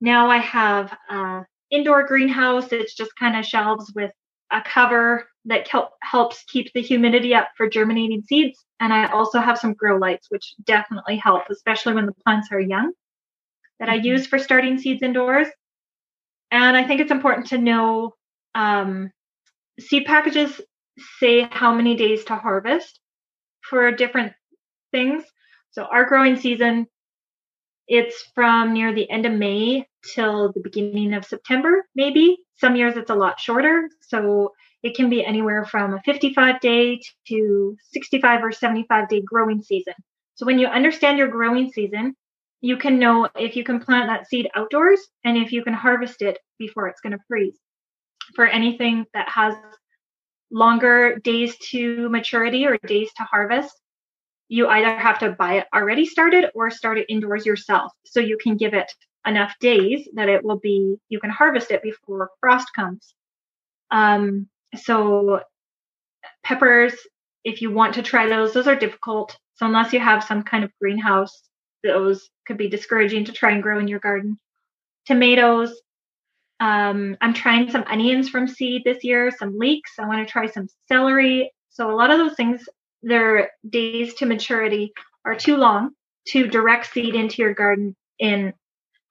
Now 0.00 0.30
I 0.30 0.38
have 0.38 0.96
an 1.08 1.46
indoor 1.70 2.06
greenhouse. 2.06 2.72
It's 2.72 2.94
just 2.94 3.16
kind 3.16 3.36
of 3.36 3.44
shelves 3.44 3.92
with 3.94 4.12
a 4.50 4.62
cover 4.62 5.28
that 5.44 5.68
help, 5.68 5.90
helps 6.02 6.44
keep 6.44 6.72
the 6.72 6.82
humidity 6.82 7.34
up 7.34 7.48
for 7.56 7.68
germinating 7.68 8.22
seeds. 8.22 8.64
And 8.80 8.92
I 8.92 9.06
also 9.06 9.40
have 9.40 9.58
some 9.58 9.74
grow 9.74 9.96
lights, 9.98 10.26
which 10.30 10.54
definitely 10.64 11.16
help, 11.16 11.44
especially 11.50 11.94
when 11.94 12.06
the 12.06 12.14
plants 12.24 12.48
are 12.52 12.60
young, 12.60 12.92
that 13.80 13.88
I 13.88 13.96
mm-hmm. 13.96 14.06
use 14.06 14.26
for 14.26 14.38
starting 14.38 14.78
seeds 14.78 15.02
indoors. 15.02 15.48
And 16.50 16.76
I 16.76 16.84
think 16.84 17.00
it's 17.00 17.10
important 17.10 17.48
to 17.48 17.58
know 17.58 18.14
um, 18.54 19.10
seed 19.80 20.06
packages 20.06 20.60
say 21.18 21.48
how 21.50 21.74
many 21.74 21.96
days 21.96 22.24
to 22.24 22.36
harvest 22.36 23.00
for 23.60 23.90
different 23.92 24.32
things. 24.92 25.24
So 25.70 25.84
our 25.84 26.04
growing 26.04 26.36
season 26.36 26.86
it's 27.88 28.30
from 28.34 28.74
near 28.74 28.94
the 28.94 29.10
end 29.10 29.24
of 29.24 29.32
May 29.32 29.86
till 30.14 30.52
the 30.52 30.60
beginning 30.60 31.14
of 31.14 31.24
September, 31.24 31.86
maybe. 31.94 32.38
Some 32.56 32.76
years 32.76 32.96
it's 32.96 33.10
a 33.10 33.14
lot 33.14 33.40
shorter. 33.40 33.88
So 34.02 34.52
it 34.82 34.94
can 34.94 35.08
be 35.08 35.24
anywhere 35.24 35.64
from 35.64 35.94
a 35.94 36.02
55 36.02 36.60
day 36.60 37.00
to 37.28 37.76
65 37.92 38.44
or 38.44 38.52
75 38.52 39.08
day 39.08 39.22
growing 39.22 39.62
season. 39.62 39.94
So 40.34 40.44
when 40.44 40.58
you 40.58 40.66
understand 40.66 41.18
your 41.18 41.28
growing 41.28 41.72
season, 41.72 42.14
you 42.60 42.76
can 42.76 42.98
know 42.98 43.28
if 43.34 43.56
you 43.56 43.64
can 43.64 43.80
plant 43.80 44.08
that 44.08 44.28
seed 44.28 44.48
outdoors 44.54 45.00
and 45.24 45.36
if 45.36 45.52
you 45.52 45.64
can 45.64 45.74
harvest 45.74 46.22
it 46.22 46.38
before 46.58 46.88
it's 46.88 47.00
going 47.00 47.12
to 47.12 47.24
freeze. 47.26 47.58
For 48.34 48.46
anything 48.46 49.06
that 49.14 49.28
has 49.30 49.54
longer 50.50 51.18
days 51.18 51.56
to 51.70 52.08
maturity 52.10 52.66
or 52.66 52.76
days 52.86 53.10
to 53.16 53.22
harvest, 53.22 53.74
you 54.48 54.66
either 54.68 54.96
have 54.98 55.18
to 55.18 55.30
buy 55.30 55.54
it 55.54 55.66
already 55.74 56.06
started 56.06 56.50
or 56.54 56.70
start 56.70 56.98
it 56.98 57.06
indoors 57.08 57.44
yourself. 57.44 57.92
So 58.04 58.20
you 58.20 58.38
can 58.42 58.56
give 58.56 58.74
it 58.74 58.90
enough 59.26 59.54
days 59.60 60.08
that 60.14 60.28
it 60.28 60.42
will 60.42 60.58
be, 60.58 60.96
you 61.08 61.20
can 61.20 61.30
harvest 61.30 61.70
it 61.70 61.82
before 61.82 62.30
frost 62.40 62.68
comes. 62.74 63.14
Um, 63.90 64.48
so 64.74 65.40
peppers, 66.42 66.94
if 67.44 67.60
you 67.60 67.70
want 67.70 67.94
to 67.94 68.02
try 68.02 68.26
those, 68.26 68.52
those 68.52 68.66
are 68.66 68.76
difficult. 68.76 69.36
So 69.54 69.66
unless 69.66 69.92
you 69.92 70.00
have 70.00 70.24
some 70.24 70.42
kind 70.42 70.64
of 70.64 70.72
greenhouse, 70.80 71.42
those 71.84 72.28
could 72.46 72.56
be 72.56 72.68
discouraging 72.68 73.24
to 73.26 73.32
try 73.32 73.52
and 73.52 73.62
grow 73.62 73.78
in 73.78 73.88
your 73.88 74.00
garden. 74.00 74.38
Tomatoes, 75.06 75.80
um, 76.60 77.16
I'm 77.20 77.34
trying 77.34 77.70
some 77.70 77.84
onions 77.86 78.28
from 78.28 78.48
seed 78.48 78.82
this 78.84 79.04
year, 79.04 79.30
some 79.30 79.58
leeks. 79.58 79.92
I 79.98 80.06
want 80.06 80.26
to 80.26 80.30
try 80.30 80.46
some 80.46 80.68
celery. 80.86 81.52
So 81.70 81.90
a 81.90 81.94
lot 81.94 82.10
of 82.10 82.18
those 82.18 82.34
things 82.34 82.68
their 83.02 83.50
days 83.68 84.14
to 84.14 84.26
maturity 84.26 84.92
are 85.24 85.34
too 85.34 85.56
long 85.56 85.90
to 86.28 86.46
direct 86.46 86.92
seed 86.92 87.14
into 87.14 87.42
your 87.42 87.54
garden 87.54 87.96
in 88.18 88.52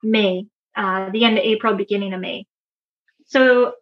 May, 0.02 0.46
uh, 0.76 1.10
the 1.10 1.24
end 1.24 1.38
of 1.38 1.44
April, 1.44 1.74
beginning 1.74 2.12
of 2.14 2.20
May. 2.20 2.46
So, 3.26 3.74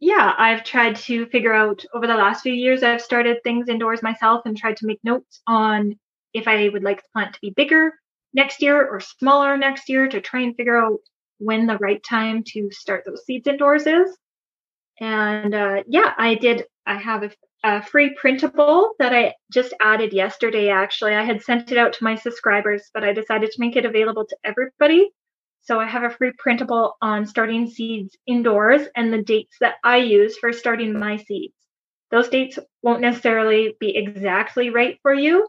yeah, 0.00 0.34
I've 0.36 0.64
tried 0.64 0.96
to 0.96 1.26
figure 1.26 1.52
out 1.52 1.84
over 1.94 2.06
the 2.06 2.14
last 2.14 2.42
few 2.42 2.52
years, 2.52 2.82
I've 2.82 3.00
started 3.00 3.38
things 3.42 3.68
indoors 3.68 4.02
myself 4.02 4.42
and 4.44 4.56
tried 4.56 4.78
to 4.78 4.86
make 4.86 4.98
notes 5.04 5.40
on 5.46 5.98
if 6.34 6.48
I 6.48 6.68
would 6.68 6.82
like 6.82 6.98
the 6.98 7.08
plant 7.12 7.34
to 7.34 7.40
be 7.40 7.50
bigger 7.50 7.92
next 8.34 8.62
year 8.62 8.86
or 8.86 9.00
smaller 9.00 9.56
next 9.56 9.88
year 9.88 10.08
to 10.08 10.20
try 10.20 10.40
and 10.40 10.56
figure 10.56 10.76
out 10.76 10.98
when 11.38 11.66
the 11.66 11.78
right 11.78 12.02
time 12.02 12.42
to 12.48 12.70
start 12.70 13.04
those 13.04 13.24
seeds 13.24 13.46
indoors 13.46 13.86
is. 13.86 14.16
And 15.00 15.54
uh, 15.54 15.82
yeah, 15.86 16.12
I 16.16 16.34
did. 16.34 16.64
I 16.86 16.96
have 16.96 17.22
a 17.22 17.30
a 17.64 17.82
free 17.82 18.14
printable 18.14 18.92
that 18.98 19.14
I 19.14 19.34
just 19.52 19.72
added 19.80 20.12
yesterday. 20.12 20.68
Actually, 20.70 21.14
I 21.14 21.24
had 21.24 21.42
sent 21.42 21.70
it 21.70 21.78
out 21.78 21.92
to 21.94 22.04
my 22.04 22.16
subscribers, 22.16 22.90
but 22.92 23.04
I 23.04 23.12
decided 23.12 23.50
to 23.50 23.60
make 23.60 23.76
it 23.76 23.84
available 23.84 24.26
to 24.26 24.36
everybody. 24.44 25.10
So 25.62 25.78
I 25.78 25.86
have 25.86 26.02
a 26.02 26.10
free 26.10 26.32
printable 26.36 26.96
on 27.00 27.24
starting 27.24 27.70
seeds 27.70 28.16
indoors 28.26 28.82
and 28.96 29.12
the 29.12 29.22
dates 29.22 29.56
that 29.60 29.76
I 29.84 29.98
use 29.98 30.36
for 30.36 30.52
starting 30.52 30.98
my 30.98 31.18
seeds. 31.18 31.54
Those 32.10 32.28
dates 32.28 32.58
won't 32.82 33.00
necessarily 33.00 33.76
be 33.78 33.96
exactly 33.96 34.70
right 34.70 34.98
for 35.02 35.14
you, 35.14 35.46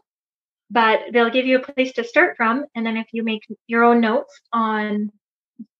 but 0.70 1.00
they'll 1.12 1.30
give 1.30 1.46
you 1.46 1.58
a 1.58 1.72
place 1.72 1.92
to 1.94 2.04
start 2.04 2.36
from. 2.36 2.64
And 2.76 2.86
then 2.86 2.96
if 2.96 3.08
you 3.12 3.24
make 3.24 3.42
your 3.66 3.82
own 3.82 4.00
notes 4.00 4.40
on 4.52 5.10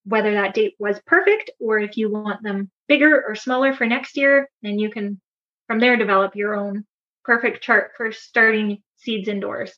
whether 0.05 0.33
that 0.35 0.55
date 0.55 0.75
was 0.79 1.01
perfect 1.07 1.51
or 1.61 1.79
if 1.79 1.97
you 1.97 2.11
want 2.11 2.43
them 2.43 2.71
bigger 2.89 3.25
or 3.27 3.35
smaller 3.35 3.73
for 3.73 3.87
next 3.87 4.17
year, 4.17 4.51
then 4.63 4.79
you 4.79 4.91
can 4.91 5.21
from 5.67 5.81
there 5.81 5.97
develop 5.97 6.37
your 6.37 6.55
own 6.55 6.85
perfect 7.25 7.63
chart 7.63 7.93
for 7.97 8.13
starting 8.13 8.83
seeds 8.97 9.29
indoors. 9.29 9.73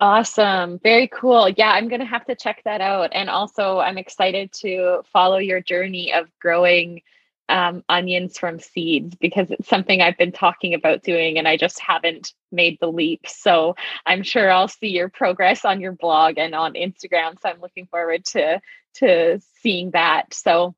Awesome. 0.00 0.80
Very 0.82 1.08
cool. 1.08 1.48
Yeah, 1.48 1.70
I'm 1.70 1.88
going 1.88 2.00
to 2.00 2.06
have 2.06 2.26
to 2.26 2.34
check 2.34 2.62
that 2.64 2.80
out. 2.80 3.10
And 3.12 3.30
also, 3.30 3.78
I'm 3.78 3.96
excited 3.96 4.52
to 4.60 5.02
follow 5.12 5.38
your 5.38 5.60
journey 5.60 6.12
of 6.12 6.26
growing 6.40 7.00
um, 7.48 7.84
onions 7.88 8.38
from 8.38 8.58
seeds 8.58 9.14
because 9.16 9.50
it's 9.50 9.68
something 9.68 10.00
I've 10.00 10.16
been 10.16 10.32
talking 10.32 10.74
about 10.74 11.02
doing 11.02 11.38
and 11.38 11.46
I 11.46 11.56
just 11.56 11.78
haven't 11.78 12.32
made 12.50 12.78
the 12.80 12.90
leap. 12.90 13.26
So 13.26 13.76
I'm 14.06 14.22
sure 14.22 14.50
I'll 14.50 14.68
see 14.68 14.88
your 14.88 15.10
progress 15.10 15.64
on 15.64 15.80
your 15.80 15.92
blog 15.92 16.38
and 16.38 16.54
on 16.54 16.72
Instagram. 16.74 17.40
So 17.40 17.50
I'm 17.50 17.60
looking 17.60 17.86
forward 17.86 18.24
to 18.26 18.60
to 18.94 19.40
seeing 19.60 19.90
that. 19.90 20.32
So 20.32 20.74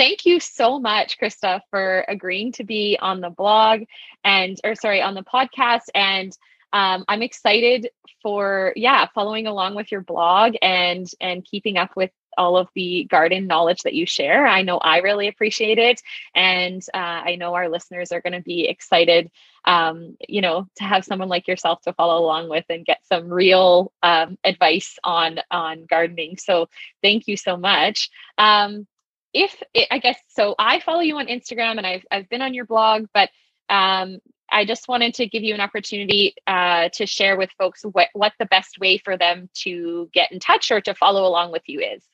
thank 0.00 0.24
you 0.24 0.40
so 0.40 0.80
much, 0.80 1.18
Krista, 1.18 1.60
for 1.68 2.06
agreeing 2.08 2.52
to 2.52 2.64
be 2.64 2.98
on 3.02 3.20
the 3.20 3.28
blog 3.28 3.82
and, 4.24 4.58
or 4.64 4.74
sorry, 4.74 5.02
on 5.02 5.12
the 5.12 5.22
podcast. 5.22 5.90
And 5.94 6.32
um, 6.72 7.04
I'm 7.06 7.20
excited 7.20 7.90
for, 8.22 8.72
yeah, 8.76 9.08
following 9.14 9.46
along 9.46 9.74
with 9.74 9.92
your 9.92 10.00
blog 10.00 10.54
and 10.62 11.06
and 11.20 11.44
keeping 11.44 11.76
up 11.76 11.90
with 11.96 12.10
all 12.38 12.56
of 12.56 12.68
the 12.74 13.04
garden 13.10 13.46
knowledge 13.46 13.82
that 13.82 13.92
you 13.92 14.06
share. 14.06 14.46
I 14.46 14.62
know 14.62 14.78
I 14.78 14.98
really 14.98 15.28
appreciate 15.28 15.78
it, 15.78 16.00
and 16.34 16.82
uh, 16.94 16.96
I 16.96 17.36
know 17.36 17.52
our 17.54 17.68
listeners 17.68 18.10
are 18.10 18.22
going 18.22 18.32
to 18.32 18.40
be 18.40 18.68
excited. 18.68 19.30
Um, 19.66 20.16
you 20.26 20.40
know, 20.40 20.66
to 20.76 20.84
have 20.84 21.04
someone 21.04 21.28
like 21.28 21.46
yourself 21.46 21.82
to 21.82 21.92
follow 21.92 22.24
along 22.24 22.48
with 22.48 22.64
and 22.70 22.86
get 22.86 23.04
some 23.06 23.28
real 23.28 23.92
um, 24.02 24.38
advice 24.44 24.98
on 25.04 25.40
on 25.50 25.84
gardening. 25.84 26.38
So 26.38 26.70
thank 27.02 27.28
you 27.28 27.36
so 27.36 27.58
much. 27.58 28.08
Um, 28.38 28.86
if 29.32 29.62
it, 29.74 29.88
I 29.90 29.98
guess 29.98 30.18
so, 30.28 30.54
I 30.58 30.80
follow 30.80 31.00
you 31.00 31.18
on 31.18 31.26
Instagram 31.26 31.78
and 31.78 31.86
I've 31.86 32.04
I've 32.10 32.28
been 32.28 32.42
on 32.42 32.54
your 32.54 32.66
blog, 32.66 33.06
but 33.14 33.30
um, 33.68 34.18
I 34.50 34.64
just 34.64 34.88
wanted 34.88 35.14
to 35.14 35.26
give 35.26 35.42
you 35.42 35.54
an 35.54 35.60
opportunity 35.60 36.34
uh, 36.46 36.88
to 36.94 37.06
share 37.06 37.36
with 37.36 37.50
folks 37.58 37.82
what, 37.84 38.08
what 38.12 38.32
the 38.38 38.46
best 38.46 38.78
way 38.80 38.98
for 38.98 39.16
them 39.16 39.48
to 39.62 40.10
get 40.12 40.32
in 40.32 40.40
touch 40.40 40.70
or 40.70 40.80
to 40.80 40.94
follow 40.94 41.26
along 41.26 41.52
with 41.52 41.62
you 41.66 41.80
is. 41.80 42.04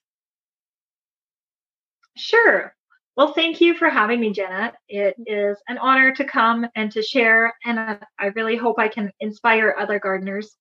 Sure. 2.16 2.74
Well, 3.16 3.32
thank 3.32 3.62
you 3.62 3.72
for 3.74 3.88
having 3.88 4.20
me, 4.20 4.32
Jenna. 4.32 4.74
It 4.88 5.16
is 5.26 5.56
an 5.68 5.78
honor 5.78 6.14
to 6.14 6.24
come 6.24 6.66
and 6.74 6.92
to 6.92 7.02
share, 7.02 7.54
and 7.64 7.98
I 8.18 8.26
really 8.34 8.56
hope 8.56 8.78
I 8.78 8.88
can 8.88 9.10
inspire 9.20 9.74
other 9.78 9.98
gardeners. 9.98 10.54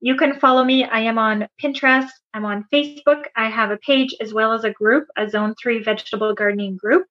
You 0.00 0.16
can 0.16 0.40
follow 0.40 0.64
me. 0.64 0.84
I 0.84 1.00
am 1.00 1.18
on 1.18 1.46
Pinterest. 1.62 2.08
I'm 2.32 2.44
on 2.46 2.64
Facebook. 2.72 3.24
I 3.36 3.50
have 3.50 3.70
a 3.70 3.76
page 3.78 4.14
as 4.20 4.32
well 4.32 4.52
as 4.52 4.64
a 4.64 4.70
group, 4.70 5.06
a 5.16 5.28
Zone 5.28 5.54
3 5.60 5.82
vegetable 5.82 6.34
gardening 6.34 6.76
group. 6.76 7.06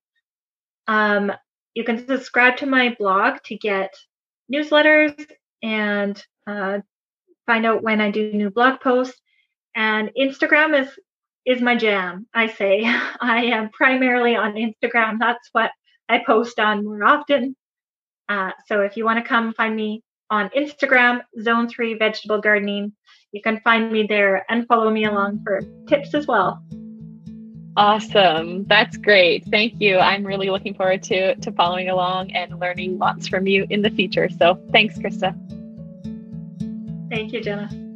Um, 0.87 1.31
you 1.75 1.83
can 1.83 2.07
subscribe 2.07 2.57
to 2.57 2.65
my 2.65 2.95
blog 2.97 3.37
to 3.45 3.55
get 3.55 3.93
newsletters 4.51 5.13
and 5.61 6.21
uh, 6.47 6.79
find 7.45 7.65
out 7.65 7.83
when 7.83 8.01
I 8.01 8.09
do 8.09 8.33
new 8.33 8.49
blog 8.49 8.79
posts. 8.79 9.19
And 9.75 10.09
Instagram 10.19 10.79
is 10.81 10.89
is 11.45 11.61
my 11.61 11.75
jam. 11.75 12.27
I 12.33 12.47
say 12.47 12.83
I 13.21 13.45
am 13.45 13.69
primarily 13.69 14.35
on 14.35 14.53
Instagram. 14.53 15.19
That's 15.19 15.47
what 15.51 15.71
I 16.07 16.23
post 16.25 16.59
on 16.59 16.83
more 16.83 17.03
often. 17.03 17.55
Uh, 18.27 18.51
so 18.67 18.81
if 18.81 18.97
you 18.97 19.05
want 19.05 19.23
to 19.23 19.27
come 19.27 19.53
find 19.53 19.75
me 19.75 20.03
on 20.29 20.49
Instagram, 20.49 21.21
Zone 21.41 21.67
Three 21.67 21.95
Vegetable 21.95 22.39
Gardening, 22.39 22.93
you 23.31 23.41
can 23.41 23.59
find 23.61 23.91
me 23.91 24.05
there 24.07 24.45
and 24.49 24.67
follow 24.67 24.89
me 24.89 25.05
along 25.05 25.43
for 25.43 25.61
tips 25.87 26.13
as 26.13 26.27
well. 26.27 26.63
Awesome. 27.77 28.65
That's 28.65 28.97
great. 28.97 29.45
Thank 29.45 29.79
you. 29.79 29.99
I'm 29.99 30.25
really 30.25 30.49
looking 30.49 30.73
forward 30.73 31.03
to 31.03 31.35
to 31.35 31.51
following 31.53 31.89
along 31.89 32.31
and 32.31 32.59
learning 32.59 32.97
lots 32.97 33.27
from 33.27 33.47
you 33.47 33.65
in 33.69 33.81
the 33.81 33.89
future. 33.89 34.29
So, 34.29 34.59
thanks, 34.71 34.97
Krista. 34.97 35.33
Thank 37.09 37.33
you, 37.33 37.41
Jenna. 37.41 37.88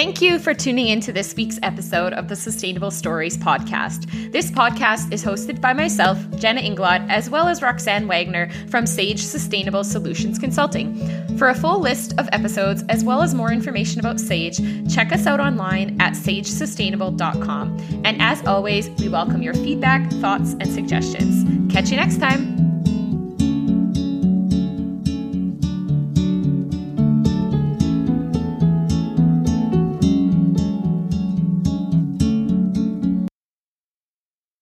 Thank 0.00 0.22
you 0.22 0.38
for 0.38 0.54
tuning 0.54 0.88
in 0.88 1.00
to 1.02 1.12
this 1.12 1.34
week's 1.34 1.58
episode 1.62 2.14
of 2.14 2.28
the 2.28 2.34
Sustainable 2.34 2.90
Stories 2.90 3.36
podcast. 3.36 4.32
This 4.32 4.50
podcast 4.50 5.12
is 5.12 5.22
hosted 5.22 5.60
by 5.60 5.74
myself, 5.74 6.18
Jenna 6.36 6.62
Inglot, 6.62 7.06
as 7.10 7.28
well 7.28 7.48
as 7.48 7.60
Roxanne 7.60 8.08
Wagner 8.08 8.50
from 8.70 8.86
Sage 8.86 9.20
Sustainable 9.20 9.84
Solutions 9.84 10.38
Consulting. 10.38 11.36
For 11.36 11.50
a 11.50 11.54
full 11.54 11.80
list 11.80 12.18
of 12.18 12.30
episodes, 12.32 12.82
as 12.88 13.04
well 13.04 13.20
as 13.20 13.34
more 13.34 13.52
information 13.52 14.00
about 14.00 14.18
Sage, 14.18 14.58
check 14.90 15.12
us 15.12 15.26
out 15.26 15.38
online 15.38 16.00
at 16.00 16.14
sagesustainable.com. 16.14 18.02
And 18.02 18.22
as 18.22 18.42
always, 18.46 18.88
we 18.88 19.10
welcome 19.10 19.42
your 19.42 19.52
feedback, 19.52 20.10
thoughts, 20.12 20.54
and 20.54 20.66
suggestions. 20.66 21.70
Catch 21.70 21.90
you 21.90 21.98
next 21.98 22.20
time. 22.20 22.69